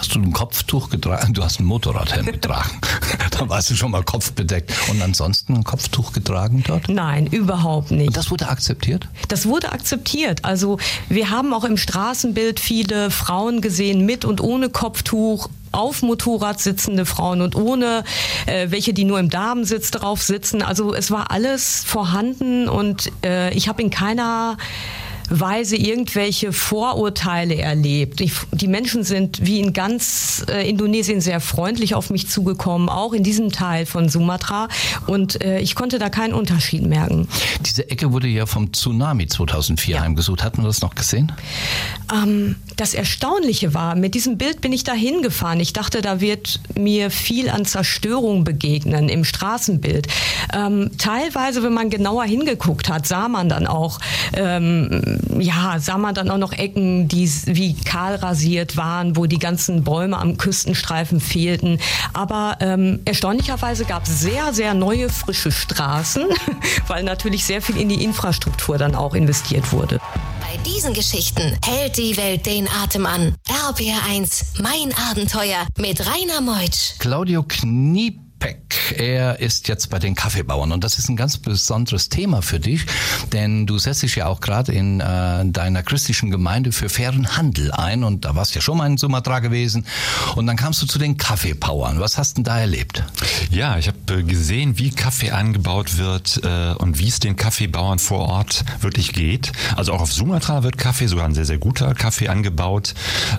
Hast 0.00 0.14
du 0.14 0.18
ein 0.18 0.32
Kopftuch 0.32 0.88
getragen? 0.88 1.34
Du 1.40 1.44
hast 1.44 1.60
ein 1.60 1.66
Motorradhelm 1.66 2.24
getragen. 2.24 2.80
da 3.32 3.46
warst 3.50 3.68
du 3.68 3.76
schon 3.76 3.90
mal 3.90 4.02
kopfbedeckt. 4.02 4.72
Und 4.88 5.02
ansonsten 5.02 5.56
ein 5.56 5.64
Kopftuch 5.64 6.14
getragen 6.14 6.64
dort? 6.66 6.88
Nein, 6.88 7.26
überhaupt 7.26 7.90
nicht. 7.90 8.08
Und 8.08 8.16
das 8.16 8.30
wurde 8.30 8.48
akzeptiert? 8.48 9.06
Das 9.28 9.44
wurde 9.44 9.72
akzeptiert. 9.72 10.42
Also 10.46 10.78
wir 11.10 11.28
haben 11.28 11.52
auch 11.52 11.64
im 11.64 11.76
Straßenbild 11.76 12.60
viele 12.60 13.10
Frauen 13.10 13.60
gesehen 13.60 14.06
mit 14.06 14.24
und 14.24 14.40
ohne 14.40 14.70
Kopftuch 14.70 15.50
auf 15.70 16.00
Motorrad 16.00 16.60
sitzende 16.60 17.04
Frauen 17.04 17.42
und 17.42 17.54
ohne 17.54 18.02
äh, 18.46 18.70
welche, 18.70 18.94
die 18.94 19.04
nur 19.04 19.20
im 19.20 19.28
Damensitz 19.28 19.90
drauf 19.90 20.22
sitzen. 20.22 20.62
Also 20.62 20.94
es 20.94 21.10
war 21.10 21.30
alles 21.30 21.84
vorhanden 21.84 22.70
und 22.70 23.12
äh, 23.22 23.52
ich 23.52 23.68
habe 23.68 23.82
in 23.82 23.90
keiner 23.90 24.56
Weise 25.30 25.76
irgendwelche 25.76 26.52
Vorurteile 26.52 27.56
erlebt. 27.56 28.20
Ich, 28.20 28.32
die 28.52 28.66
Menschen 28.68 29.04
sind 29.04 29.46
wie 29.46 29.60
in 29.60 29.72
ganz 29.72 30.44
äh, 30.48 30.68
Indonesien 30.68 31.20
sehr 31.20 31.40
freundlich 31.40 31.94
auf 31.94 32.10
mich 32.10 32.28
zugekommen, 32.28 32.88
auch 32.88 33.12
in 33.12 33.22
diesem 33.22 33.50
Teil 33.52 33.86
von 33.86 34.08
Sumatra. 34.08 34.68
Und 35.06 35.42
äh, 35.42 35.60
ich 35.60 35.74
konnte 35.74 35.98
da 35.98 36.10
keinen 36.10 36.34
Unterschied 36.34 36.82
merken. 36.84 37.28
Diese 37.64 37.88
Ecke 37.90 38.12
wurde 38.12 38.26
ja 38.28 38.46
vom 38.46 38.72
Tsunami 38.72 39.26
2004 39.28 39.94
Ja. 39.96 40.02
heimgesucht. 40.02 40.42
Hat 40.42 40.56
man 40.56 40.66
das 40.66 40.80
noch 40.82 40.94
gesehen? 40.94 41.32
Ähm, 42.12 42.56
das 42.76 42.94
Erstaunliche 42.94 43.72
war, 43.72 43.94
mit 43.94 44.14
diesem 44.14 44.36
Bild 44.36 44.60
bin 44.60 44.72
ich 44.72 44.84
da 44.84 44.92
hingefahren. 44.92 45.60
Ich 45.60 45.72
dachte, 45.72 46.00
da 46.02 46.20
wird 46.20 46.60
mir 46.76 47.10
viel 47.10 47.48
an 47.50 47.64
Zerstörung 47.66 48.44
begegnen 48.44 49.08
im 49.08 49.24
Straßenbild. 49.24 50.08
Ähm, 50.54 50.90
teilweise, 50.98 51.62
wenn 51.62 51.72
man 51.72 51.90
genauer 51.90 52.24
hingeguckt 52.24 52.88
hat, 52.88 53.06
sah 53.06 53.28
man 53.28 53.48
dann 53.48 53.66
auch, 53.66 54.00
ähm, 54.32 55.18
ja, 55.38 55.78
sah 55.78 55.98
man 55.98 56.14
dann 56.14 56.30
auch 56.30 56.38
noch 56.38 56.52
Ecken, 56.52 57.08
die 57.08 57.30
wie 57.46 57.74
kahl 57.74 58.16
rasiert 58.16 58.76
waren, 58.76 59.16
wo 59.16 59.26
die 59.26 59.38
ganzen 59.38 59.84
Bäume 59.84 60.18
am 60.18 60.36
Küstenstreifen 60.36 61.20
fehlten. 61.20 61.78
Aber 62.12 62.56
ähm, 62.60 63.00
erstaunlicherweise 63.04 63.84
gab 63.84 64.04
es 64.04 64.20
sehr, 64.20 64.52
sehr 64.52 64.74
neue, 64.74 65.08
frische 65.08 65.52
Straßen, 65.52 66.24
weil 66.86 67.02
natürlich 67.02 67.44
sehr 67.44 67.62
viel 67.62 67.76
in 67.76 67.88
die 67.88 68.02
Infrastruktur 68.02 68.78
dann 68.78 68.94
auch 68.94 69.14
investiert 69.14 69.72
wurde. 69.72 69.98
Bei 70.40 70.56
diesen 70.64 70.94
Geschichten 70.94 71.56
hält 71.64 71.96
die 71.96 72.16
Welt 72.16 72.46
den 72.46 72.68
Atem 72.82 73.06
an. 73.06 73.34
RPR1, 73.48 74.62
mein 74.62 74.92
Abenteuer 75.10 75.66
mit 75.78 76.00
Rainer 76.00 76.40
Meutsch. 76.40 76.98
Claudio 76.98 77.44
Kniep 77.46 78.29
Kniepeck. 78.40 78.98
Er 78.98 79.38
ist 79.38 79.68
jetzt 79.68 79.90
bei 79.90 79.98
den 79.98 80.14
Kaffeebauern 80.14 80.72
und 80.72 80.82
das 80.82 80.98
ist 80.98 81.08
ein 81.08 81.16
ganz 81.16 81.38
besonderes 81.38 82.08
Thema 82.08 82.42
für 82.42 82.58
dich, 82.58 82.86
denn 83.32 83.66
du 83.66 83.78
setzt 83.78 84.02
dich 84.02 84.16
ja 84.16 84.26
auch 84.26 84.40
gerade 84.40 84.72
in 84.72 85.00
äh, 85.00 85.46
deiner 85.46 85.82
christlichen 85.82 86.30
Gemeinde 86.30 86.72
für 86.72 86.88
fairen 86.88 87.36
Handel 87.36 87.70
ein 87.70 88.02
und 88.02 88.24
da 88.24 88.34
warst 88.34 88.54
du 88.54 88.58
ja 88.58 88.62
schon 88.62 88.78
mal 88.78 88.86
in 88.86 88.96
Sumatra 88.96 89.38
gewesen 89.40 89.86
und 90.34 90.46
dann 90.46 90.56
kamst 90.56 90.82
du 90.82 90.86
zu 90.86 90.98
den 90.98 91.18
Kaffeebauern. 91.18 92.00
Was 92.00 92.18
hast 92.18 92.32
du 92.32 92.42
denn 92.42 92.44
da 92.44 92.58
erlebt? 92.58 93.04
Ja, 93.50 93.78
ich 93.78 93.88
habe 93.88 93.98
äh, 94.12 94.22
gesehen, 94.22 94.78
wie 94.78 94.90
Kaffee 94.90 95.30
angebaut 95.30 95.98
wird 95.98 96.40
äh, 96.42 96.72
und 96.74 96.98
wie 96.98 97.08
es 97.08 97.20
den 97.20 97.36
Kaffeebauern 97.36 97.98
vor 97.98 98.28
Ort 98.28 98.64
wirklich 98.80 99.12
geht. 99.12 99.52
Also 99.76 99.92
auch 99.92 100.00
auf 100.00 100.12
Sumatra 100.12 100.62
wird 100.62 100.78
Kaffee, 100.78 101.06
sogar 101.06 101.26
ein 101.26 101.34
sehr, 101.34 101.44
sehr 101.44 101.58
guter 101.58 101.94
Kaffee 101.94 102.28
angebaut. 102.28 102.94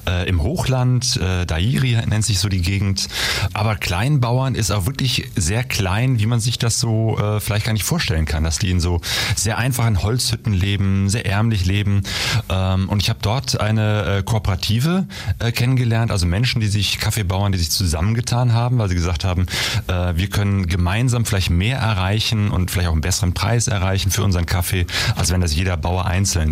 Äh, 0.07 0.29
Im 0.29 0.43
Hochland, 0.43 1.17
äh, 1.17 1.45
Dairi 1.45 1.97
nennt 2.07 2.23
sich 2.23 2.39
so 2.39 2.47
die 2.47 2.61
Gegend. 2.61 3.07
Aber 3.53 3.75
Kleinbauern 3.75 4.55
ist 4.55 4.71
auch 4.71 4.85
wirklich 4.91 5.31
sehr 5.37 5.63
klein, 5.63 6.19
wie 6.19 6.25
man 6.25 6.41
sich 6.41 6.59
das 6.59 6.77
so 6.77 7.17
äh, 7.17 7.39
vielleicht 7.39 7.65
gar 7.65 7.71
nicht 7.71 7.85
vorstellen 7.85 8.25
kann, 8.25 8.43
dass 8.43 8.59
die 8.59 8.69
in 8.71 8.81
so 8.81 8.99
sehr 9.37 9.57
einfachen 9.57 10.03
Holzhütten 10.03 10.51
leben, 10.51 11.07
sehr 11.07 11.25
ärmlich 11.25 11.65
leben. 11.65 12.01
Ähm, 12.49 12.89
und 12.89 13.01
ich 13.01 13.09
habe 13.09 13.19
dort 13.21 13.61
eine 13.61 14.17
äh, 14.17 14.23
Kooperative 14.23 15.07
äh, 15.39 15.53
kennengelernt, 15.53 16.11
also 16.11 16.25
Menschen, 16.25 16.59
die 16.59 16.67
sich, 16.67 16.99
Kaffeebauern, 16.99 17.53
die 17.53 17.57
sich 17.57 17.71
zusammengetan 17.71 18.51
haben, 18.51 18.79
weil 18.79 18.89
sie 18.89 18.95
gesagt 18.95 19.23
haben, 19.23 19.45
äh, 19.87 20.13
wir 20.17 20.27
können 20.27 20.67
gemeinsam 20.67 21.23
vielleicht 21.25 21.51
mehr 21.51 21.77
erreichen 21.77 22.51
und 22.51 22.69
vielleicht 22.69 22.89
auch 22.89 22.93
einen 22.93 22.99
besseren 22.99 23.33
Preis 23.33 23.69
erreichen 23.69 24.11
für 24.11 24.23
unseren 24.23 24.45
Kaffee, 24.45 24.85
als 25.15 25.31
wenn 25.31 25.39
das 25.39 25.55
jeder 25.55 25.77
Bauer 25.77 26.05
einzeln 26.05 26.51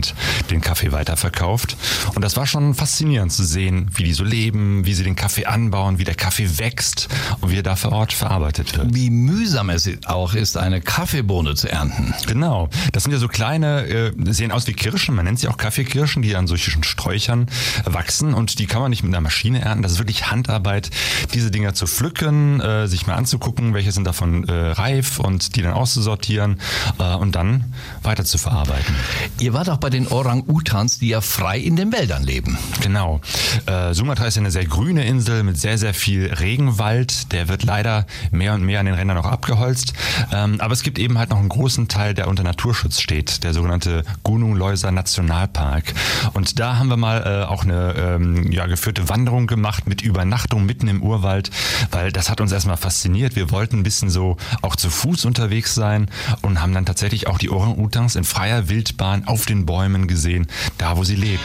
den 0.49 0.61
Kaffee 0.61 0.93
weiterverkauft. 0.93 1.75
Und 2.15 2.23
das 2.23 2.37
war 2.37 2.47
schon 2.47 2.73
faszinierend 2.73 3.33
zu 3.33 3.43
sehen, 3.43 3.89
wie 3.95 4.03
die 4.03 4.13
so 4.13 4.23
leben, 4.23 4.85
wie 4.85 4.93
sie 4.93 5.03
den 5.03 5.17
Kaffee 5.17 5.45
anbauen, 5.45 5.99
wie 5.99 6.05
der 6.05 6.15
Kaffee 6.15 6.57
wächst 6.57 7.09
und 7.41 7.51
wie 7.51 7.57
er 7.57 7.63
da 7.63 7.75
vor 7.75 7.91
Ort 7.91 8.13
verarbeitet 8.13 8.28
wird. 8.29 8.93
Wie 8.93 9.09
mühsam 9.09 9.69
es 9.69 9.89
auch 10.05 10.33
ist, 10.33 10.57
eine 10.57 10.81
Kaffeebohne 10.81 11.55
zu 11.55 11.69
ernten. 11.69 12.13
Genau. 12.27 12.69
Das 12.91 13.03
sind 13.03 13.11
ja 13.11 13.19
so 13.19 13.27
kleine, 13.27 13.85
äh, 13.87 14.11
sehen 14.31 14.51
aus 14.51 14.67
wie 14.67 14.73
Kirschen, 14.73 15.15
man 15.15 15.25
nennt 15.25 15.39
sie 15.39 15.47
auch 15.47 15.57
Kaffeekirschen, 15.57 16.21
die 16.21 16.35
an 16.35 16.47
solchen 16.47 16.83
Sträuchern 16.83 17.47
wachsen 17.85 18.33
und 18.33 18.59
die 18.59 18.67
kann 18.67 18.81
man 18.81 18.89
nicht 18.89 19.03
mit 19.03 19.13
einer 19.13 19.21
Maschine 19.21 19.61
ernten. 19.61 19.83
Das 19.83 19.93
ist 19.93 19.97
wirklich 19.99 20.31
Handarbeit, 20.31 20.89
diese 21.33 21.51
Dinger 21.51 21.73
zu 21.73 21.87
pflücken, 21.87 22.59
äh, 22.61 22.87
sich 22.87 23.07
mal 23.07 23.15
anzugucken, 23.15 23.73
welche 23.73 23.91
sind 23.91 24.05
davon 24.05 24.47
äh, 24.47 24.53
reif 24.53 25.19
und 25.19 25.55
die 25.55 25.61
dann 25.61 25.73
auszusortieren 25.73 26.59
äh, 26.99 27.15
und 27.15 27.35
dann 27.35 27.73
weiter 28.03 28.25
zu 28.25 28.37
verarbeiten. 28.37 28.95
Ihr 29.39 29.53
wart 29.53 29.69
auch 29.69 29.77
bei 29.77 29.89
den 29.89 30.07
Orang-Utans, 30.07 30.99
die 30.99 31.09
ja 31.09 31.21
frei 31.21 31.59
in 31.59 31.75
den 31.75 31.91
Wäldern 31.91 32.23
leben. 32.23 32.57
Genau. 32.81 33.21
Äh, 33.65 33.93
Sumatra 33.93 34.25
ist 34.25 34.35
ja 34.35 34.41
eine 34.41 34.51
sehr 34.51 34.65
grüne 34.65 35.05
Insel 35.05 35.43
mit 35.43 35.59
sehr, 35.59 35.77
sehr 35.77 35.93
viel 35.93 36.33
Regenwald. 36.33 37.31
Der 37.31 37.47
wird 37.47 37.63
leider 37.63 38.05
mehr 38.31 38.53
und 38.53 38.63
mehr 38.63 38.79
an 38.79 38.85
den 38.85 38.95
Rändern 38.95 39.17
noch 39.17 39.25
abgeholzt. 39.25 39.93
Ähm, 40.31 40.59
aber 40.59 40.73
es 40.73 40.83
gibt 40.83 40.99
eben 40.99 41.17
halt 41.17 41.29
noch 41.29 41.39
einen 41.39 41.49
großen 41.49 41.87
Teil, 41.87 42.13
der 42.13 42.27
unter 42.27 42.43
Naturschutz 42.43 43.01
steht, 43.01 43.43
der 43.43 43.53
sogenannte 43.53 44.03
Gunung 44.23 44.55
Leuser 44.55 44.91
Nationalpark. 44.91 45.93
Und 46.33 46.59
da 46.59 46.77
haben 46.77 46.89
wir 46.89 46.97
mal 46.97 47.23
äh, 47.25 47.45
auch 47.47 47.63
eine 47.63 47.93
ähm, 47.97 48.51
ja, 48.51 48.65
geführte 48.67 49.09
Wanderung 49.09 49.47
gemacht 49.47 49.87
mit 49.87 50.01
Übernachtung 50.01 50.65
mitten 50.65 50.87
im 50.87 51.01
Urwald, 51.01 51.51
weil 51.91 52.11
das 52.11 52.29
hat 52.29 52.41
uns 52.41 52.51
erstmal 52.51 52.77
fasziniert. 52.77 53.35
Wir 53.35 53.51
wollten 53.51 53.79
ein 53.79 53.83
bisschen 53.83 54.09
so 54.09 54.37
auch 54.61 54.75
zu 54.75 54.89
Fuß 54.89 55.25
unterwegs 55.25 55.75
sein 55.75 56.09
und 56.41 56.61
haben 56.61 56.73
dann 56.73 56.85
tatsächlich 56.85 57.27
auch 57.27 57.37
die 57.37 57.49
Orang-Utans 57.49 58.15
in 58.15 58.23
freier 58.23 58.69
Wildbahn 58.69 59.27
auf 59.27 59.45
den 59.45 59.65
Bäumen 59.65 60.07
gesehen, 60.07 60.47
da 60.77 60.97
wo 60.97 61.03
sie 61.03 61.15
leben. 61.15 61.43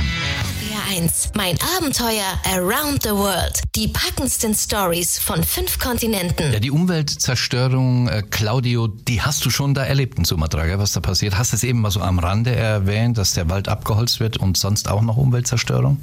RPR1, 0.75 1.31
mein 1.37 1.57
Abenteuer 1.79 2.25
around 2.53 3.03
the 3.03 3.11
world. 3.11 3.63
Die 3.77 3.89
packendsten 3.89 4.55
Stories 4.55 5.19
von 5.19 5.43
fünf 5.45 5.79
Kontinenten. 5.79 6.53
Ja, 6.53 6.59
die 6.59 6.71
Umweltzerstörung, 6.71 8.09
äh, 8.09 8.23
Claudio, 8.29 8.89
die 8.89 9.23
hast 9.23 9.45
du 9.45 9.51
schon 9.51 9.75
da 9.75 9.85
erlebt 9.85 10.19
in 10.19 10.25
Sumatra, 10.25 10.67
gell, 10.67 10.79
was 10.79 10.93
da 10.93 11.01
passiert. 11.01 11.39
Hast 11.39 11.53
es 11.53 11.63
eben 11.63 11.81
mal 11.81 11.91
so 11.91 12.01
am 12.01 12.19
Rande 12.19 12.57
erwähnt, 12.57 13.19
dass 13.19 13.35
der 13.35 13.49
Wald 13.51 13.69
abgeholzt 13.69 14.21
wird 14.21 14.37
und 14.37 14.57
sonst 14.57 14.91
auch 14.91 15.03
noch 15.03 15.17
Umweltzerstörung? 15.17 15.99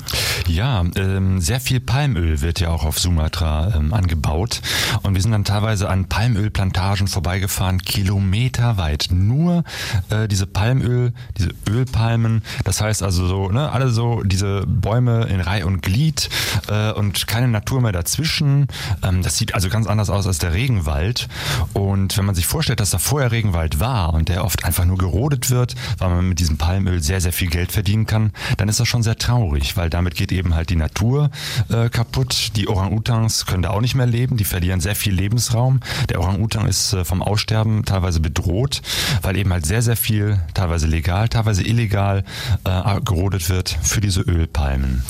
Ja, 0.47 0.85
ähm, 0.95 1.41
sehr 1.41 1.59
viel 1.59 1.79
Palmöl 1.81 2.41
wird 2.41 2.59
ja 2.59 2.69
auch 2.69 2.85
auf 2.85 2.97
Sumatra 2.97 3.73
ähm, 3.75 3.93
angebaut. 3.93 4.61
Und 5.03 5.15
wir 5.15 5.21
sind 5.21 5.31
dann 5.31 5.45
teilweise 5.45 5.89
an 5.89 6.07
Palmölplantagen 6.07 7.07
vorbeigefahren, 7.07 7.81
kilometerweit. 7.81 9.09
Nur 9.11 9.63
äh, 10.09 10.27
diese 10.29 10.47
Palmöl, 10.47 11.13
diese 11.37 11.49
Ölpalmen. 11.69 12.41
Das 12.63 12.79
heißt 12.79 13.03
also 13.03 13.27
so, 13.27 13.49
ne, 13.49 13.71
alle 13.71 13.89
so 13.89 14.23
diese 14.23 14.60
Bäume 14.65 15.25
in 15.25 15.41
Reih 15.41 15.65
und 15.65 15.81
Glied 15.81 16.29
äh, 16.67 16.91
und 16.91 17.27
keine 17.27 17.47
Natur 17.47 17.81
mehr 17.81 17.91
dazwischen. 17.91 18.67
Ähm, 19.03 19.21
das 19.21 19.37
sieht 19.37 19.55
also 19.55 19.69
ganz 19.69 19.87
anders 19.87 20.09
aus 20.09 20.27
als 20.27 20.39
der 20.39 20.53
Regenwald. 20.53 21.27
Und 21.73 22.17
wenn 22.17 22.25
man 22.25 22.35
sich 22.35 22.45
vorstellt, 22.45 22.79
dass 22.79 22.91
da 22.91 22.97
vorher 22.97 23.31
Regenwald 23.31 23.79
war 23.79 24.13
und 24.13 24.29
der 24.29 24.43
oft 24.43 24.65
einfach 24.65 24.85
nur 24.85 24.97
gerodet 24.97 25.49
wird, 25.49 25.75
weil 25.97 26.09
man 26.09 26.29
mit 26.29 26.39
diesem 26.39 26.57
Palmöl 26.57 27.01
sehr, 27.01 27.21
sehr 27.21 27.33
viel 27.33 27.49
Geld 27.49 27.71
verdienen 27.71 28.05
kann, 28.05 28.31
dann 28.57 28.69
ist 28.69 28.79
das 28.79 28.87
schon 28.87 29.03
sehr 29.03 29.17
traurig, 29.17 29.77
weil 29.77 29.89
damit 29.89 30.15
geht 30.15 30.31
eben 30.31 30.55
halt 30.55 30.69
die 30.69 30.75
Natur 30.75 31.31
äh, 31.69 31.89
kaputt. 31.89 32.51
Die 32.55 32.67
Orang-Utans 32.67 33.45
können 33.45 33.63
da 33.63 33.69
auch 33.71 33.81
nicht 33.81 33.95
mehr 33.95 34.05
leben, 34.05 34.37
die 34.37 34.43
verlieren 34.43 34.79
sehr 34.79 34.95
viel 34.95 35.13
Lebensraum. 35.13 35.79
Der 36.09 36.19
Orang-Utang 36.19 36.67
ist 36.67 36.93
äh, 36.93 37.05
vom 37.05 37.21
Aussterben 37.21 37.85
teilweise 37.85 38.19
bedroht, 38.19 38.81
weil 39.21 39.37
eben 39.37 39.51
halt 39.51 39.65
sehr, 39.65 39.81
sehr 39.81 39.95
viel, 39.95 40.39
teilweise 40.53 40.87
legal, 40.87 41.29
teilweise 41.29 41.63
illegal 41.63 42.23
äh, 42.63 43.01
gerodet 43.01 43.49
wird 43.49 43.77
für 43.81 44.01
diese 44.01 44.21
Ölpalmen. 44.51 45.03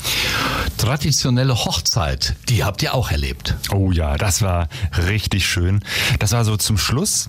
Traditionelle 0.78 1.54
Hochzeit, 1.54 2.34
die 2.48 2.64
habt 2.64 2.82
ihr 2.82 2.94
auch 2.94 3.10
erlebt. 3.10 3.56
Oh 3.72 3.90
ja, 3.92 4.16
das 4.16 4.42
war 4.42 4.68
richtig 5.06 5.46
schön. 5.46 5.80
Das 6.18 6.32
war 6.32 6.44
so 6.44 6.56
zum 6.56 6.78
Schluss 6.78 7.28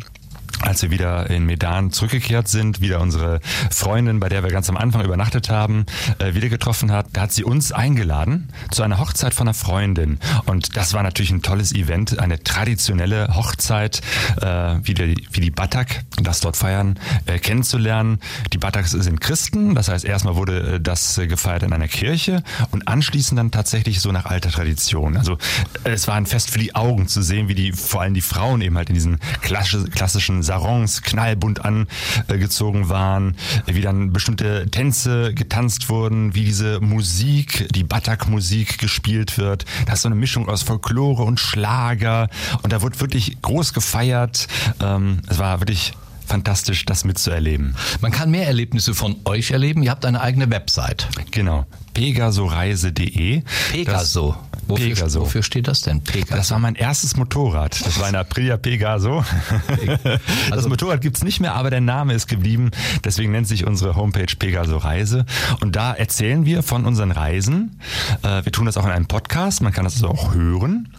als 0.64 0.82
wir 0.82 0.92
wieder 0.92 1.30
in 1.30 1.46
Medan 1.46 1.92
zurückgekehrt 1.92 2.48
sind, 2.48 2.82
wieder 2.82 3.02
unsere 3.02 3.42
Freundin, 3.70 4.20
bei 4.20 4.30
der 4.30 4.44
wir 4.44 4.50
ganz 4.50 4.70
am 4.70 4.78
Anfang 4.78 5.04
übernachtet 5.04 5.50
haben, 5.50 5.86
äh, 6.20 6.34
wieder 6.34 6.50
getroffen 6.50 6.92
hat, 6.92 7.08
da 7.14 7.22
hat 7.22 7.32
sie 7.32 7.44
uns 7.44 7.72
eingeladen 7.72 8.50
zu 8.72 8.84
einer 8.84 9.00
Hochzeit 9.00 9.34
von 9.34 9.48
einer 9.48 9.54
Freundin. 9.54 10.20
Und 10.46 10.78
das 10.78 10.94
war 10.94 11.04
natürlich 11.04 11.32
ein 11.32 11.42
tolles 11.42 11.74
Event, 11.74 12.20
eine 12.20 12.42
traditionelle 12.44 13.36
Hochzeit, 13.36 14.02
äh, 14.42 14.76
wie, 14.84 14.94
die, 14.94 15.28
wie 15.32 15.42
die 15.42 15.52
Batak 15.52 16.04
das 16.22 16.40
dort 16.40 16.56
feiern, 16.56 16.98
äh, 17.26 17.40
kennenzulernen. 17.40 18.20
Die 18.54 18.58
Bataks 18.58 18.92
sind 18.92 19.20
Christen, 19.20 19.76
das 19.76 19.90
heißt 19.90 20.06
erstmal 20.06 20.36
wurde 20.36 20.80
das 20.80 21.20
gefeiert 21.28 21.64
in 21.64 21.74
einer 21.74 21.88
Kirche 21.88 22.44
und 22.72 22.88
anschließend 22.88 23.38
dann 23.38 23.52
tatsächlich 23.52 24.00
so 24.00 24.12
nach 24.12 24.26
alter 24.26 24.50
Tradition. 24.50 25.18
Also 25.18 25.38
es 25.84 26.08
war 26.08 26.16
ein 26.16 26.26
Fest 26.26 26.52
für 26.52 26.60
die 26.60 26.76
Augen 26.76 27.08
zu 27.08 27.22
sehen, 27.22 27.48
wie 27.48 27.56
die 27.56 27.74
vor 27.74 28.02
allem 28.02 28.14
die 28.14 28.22
Frauen 28.22 28.62
eben 28.62 28.78
halt 28.78 28.90
in 28.90 28.96
diesen 28.96 29.20
klassischen 29.42 30.44
Sarons 30.54 31.02
knallbunt 31.02 31.62
angezogen 31.66 32.88
waren, 32.88 33.36
wie 33.66 33.82
dann 33.82 34.14
bestimmte 34.14 34.70
Tänze 34.70 35.34
getanzt 35.34 35.90
wurden, 35.90 36.36
wie 36.36 36.46
diese 36.46 36.80
Musik, 36.80 37.68
die 37.74 37.84
Batak-Musik 37.84 38.78
gespielt 38.78 39.40
wird. 39.40 39.66
Das 39.88 39.96
ist 39.96 40.02
so 40.04 40.10
eine 40.10 40.16
Mischung 40.16 40.48
aus 40.50 40.62
Folklore 40.62 41.24
und 41.24 41.40
Schlager 41.40 42.30
und 42.62 42.72
da 42.72 42.84
wurde 42.84 43.00
wirklich 43.00 43.42
groß 43.42 43.74
gefeiert. 43.74 44.48
Ähm, 44.80 45.22
es 45.28 45.40
war 45.40 45.60
wirklich 45.60 45.94
fantastisch, 46.26 46.86
das 46.86 47.04
mitzuerleben. 47.06 47.76
Man 48.02 48.12
kann 48.12 48.32
mehr 48.32 48.48
Erlebnisse 48.48 48.94
von 48.94 49.16
euch 49.26 49.52
erleben. 49.52 49.84
Ihr 49.84 49.92
habt 49.92 50.06
eine 50.06 50.22
eigene 50.22 50.50
Website. 50.50 51.08
Genau. 51.32 51.66
Pegasoreise.de. 51.94 53.44
Pegaso. 53.72 54.36
Wofür, 54.68 54.88
Pegaso. 54.96 55.22
wofür 55.22 55.44
steht 55.44 55.68
das 55.68 55.82
denn? 55.82 56.02
Pegaso. 56.02 56.36
Das 56.36 56.52
war 56.52 56.60
mein 56.60 56.76
erstes 56.76 57.16
Motorrad. 57.18 57.86
Das 57.86 58.00
war 58.00 58.08
ein 58.08 58.16
Aprilia 58.16 58.58
Pegaso. 58.58 59.24
das 60.06 60.20
Also- 60.52 60.70
Motorrad 60.70 61.02
gibt's 61.02 61.24
nicht 61.24 61.40
mehr, 61.40 61.54
aber 61.54 61.70
der 61.70 61.82
Name 61.82 62.14
ist 62.14 62.28
geblieben. 62.28 62.72
Deswegen 63.04 63.32
nennt 63.32 63.48
sich 63.48 63.66
unsere 63.68 63.96
Homepage 63.96 64.34
Pegaso 64.38 64.78
Reise. 64.78 65.26
Und 65.62 65.76
da 65.76 65.94
erzählen 65.94 66.46
wir 66.46 66.64
von 66.64 66.86
unseren 66.86 67.12
Reisen. 67.12 67.80
Äh, 68.24 68.44
Wir 68.46 68.52
tun 68.52 68.66
das 68.66 68.78
auch 68.78 68.86
in 68.86 68.92
einem 68.92 69.08
Podcast. 69.08 69.62
Man 69.62 69.74
kann 69.74 69.84
das 69.84 69.96
also 69.96 70.08
auch 70.08 70.34
hören. 70.34 70.90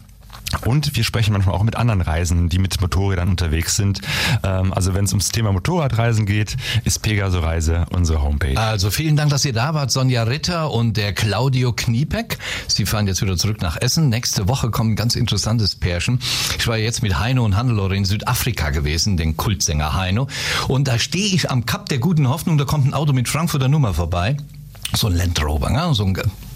Und 0.64 0.96
wir 0.96 1.04
sprechen 1.04 1.32
manchmal 1.32 1.54
auch 1.54 1.62
mit 1.62 1.76
anderen 1.76 2.00
Reisenden, 2.00 2.48
die 2.48 2.58
mit 2.58 2.80
Motorrädern 2.80 3.28
unterwegs 3.28 3.76
sind. 3.76 4.00
Ähm, 4.42 4.72
Also 4.72 4.94
wenn 4.94 5.04
es 5.04 5.12
ums 5.12 5.28
Thema 5.30 5.52
Motorradreisen 5.52 6.26
geht, 6.26 6.56
ist 6.84 7.00
Pegaso 7.02 7.40
Reise 7.40 7.86
unsere 7.90 8.22
Homepage. 8.22 8.56
Also 8.58 8.90
vielen 8.90 9.16
Dank, 9.16 9.30
dass 9.30 9.44
ihr 9.44 9.52
da 9.52 9.74
wart, 9.74 9.90
Sonja 9.90 10.24
Ritter 10.24 10.70
und 10.70 10.96
der 10.96 11.12
Claudio 11.12 11.72
Kniepeck. 11.72 12.38
Sie 12.68 12.86
fahren 12.86 13.06
jetzt 13.06 13.22
wieder 13.22 13.36
zurück 13.36 13.62
nach 13.62 13.76
Essen. 13.80 14.08
Nächste 14.08 14.48
Woche 14.48 14.70
kommt 14.70 14.92
ein 14.92 14.96
ganz 14.96 15.16
interessantes 15.16 15.76
Pärchen. 15.76 16.18
Ich 16.58 16.66
war 16.66 16.76
jetzt 16.76 17.02
mit 17.02 17.18
Heino 17.18 17.44
und 17.44 17.56
Hannelore 17.56 17.96
in 17.96 18.04
Südafrika 18.04 18.70
gewesen, 18.70 19.16
den 19.16 19.36
Kultsänger 19.36 19.94
Heino. 19.94 20.28
Und 20.68 20.88
da 20.88 20.98
stehe 20.98 21.34
ich 21.34 21.50
am 21.50 21.66
Kap 21.66 21.88
der 21.88 21.98
guten 21.98 22.28
Hoffnung, 22.28 22.58
da 22.58 22.64
kommt 22.64 22.86
ein 22.86 22.94
Auto 22.94 23.12
mit 23.12 23.28
Frankfurter 23.28 23.68
Nummer 23.68 23.94
vorbei. 23.94 24.36
So 24.94 25.08
ein 25.08 25.14
Land 25.16 25.42
Rover, 25.42 25.70
ne? 25.70 25.94
so 25.94 26.04
ein 26.04 26.14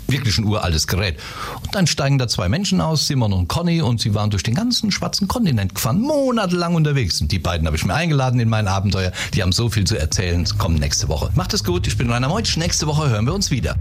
wirklich 0.08 0.38
ein 0.38 0.44
uraltes 0.44 0.86
Gerät. 0.86 1.18
Und 1.62 1.74
dann 1.74 1.86
steigen 1.86 2.18
da 2.18 2.28
zwei 2.28 2.48
Menschen 2.48 2.80
aus, 2.80 3.06
Simon 3.06 3.32
und 3.32 3.48
Conny, 3.48 3.82
und 3.82 4.00
sie 4.00 4.14
waren 4.14 4.30
durch 4.30 4.42
den 4.42 4.54
ganzen 4.54 4.90
schwarzen 4.90 5.28
Kontinent 5.28 5.74
gefahren, 5.74 6.00
monatelang 6.00 6.74
unterwegs. 6.74 7.20
Und 7.20 7.30
die 7.32 7.38
beiden 7.38 7.66
habe 7.66 7.76
ich 7.76 7.84
mir 7.84 7.94
eingeladen 7.94 8.40
in 8.40 8.48
mein 8.48 8.68
Abenteuer. 8.68 9.12
Die 9.34 9.42
haben 9.42 9.52
so 9.52 9.68
viel 9.68 9.84
zu 9.84 9.98
erzählen. 9.98 10.46
Kommen 10.58 10.76
nächste 10.76 11.08
Woche. 11.08 11.30
Macht 11.34 11.54
es 11.54 11.64
gut, 11.64 11.86
ich 11.86 11.96
bin 11.96 12.10
Rainer 12.10 12.28
Meutsch. 12.28 12.56
Nächste 12.56 12.86
Woche 12.86 13.08
hören 13.08 13.26
wir 13.26 13.34
uns 13.34 13.50
wieder. 13.50 13.76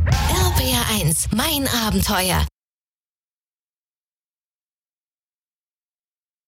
RPR1, 0.58 1.28
mein 1.36 1.68
Abenteuer 1.86 2.46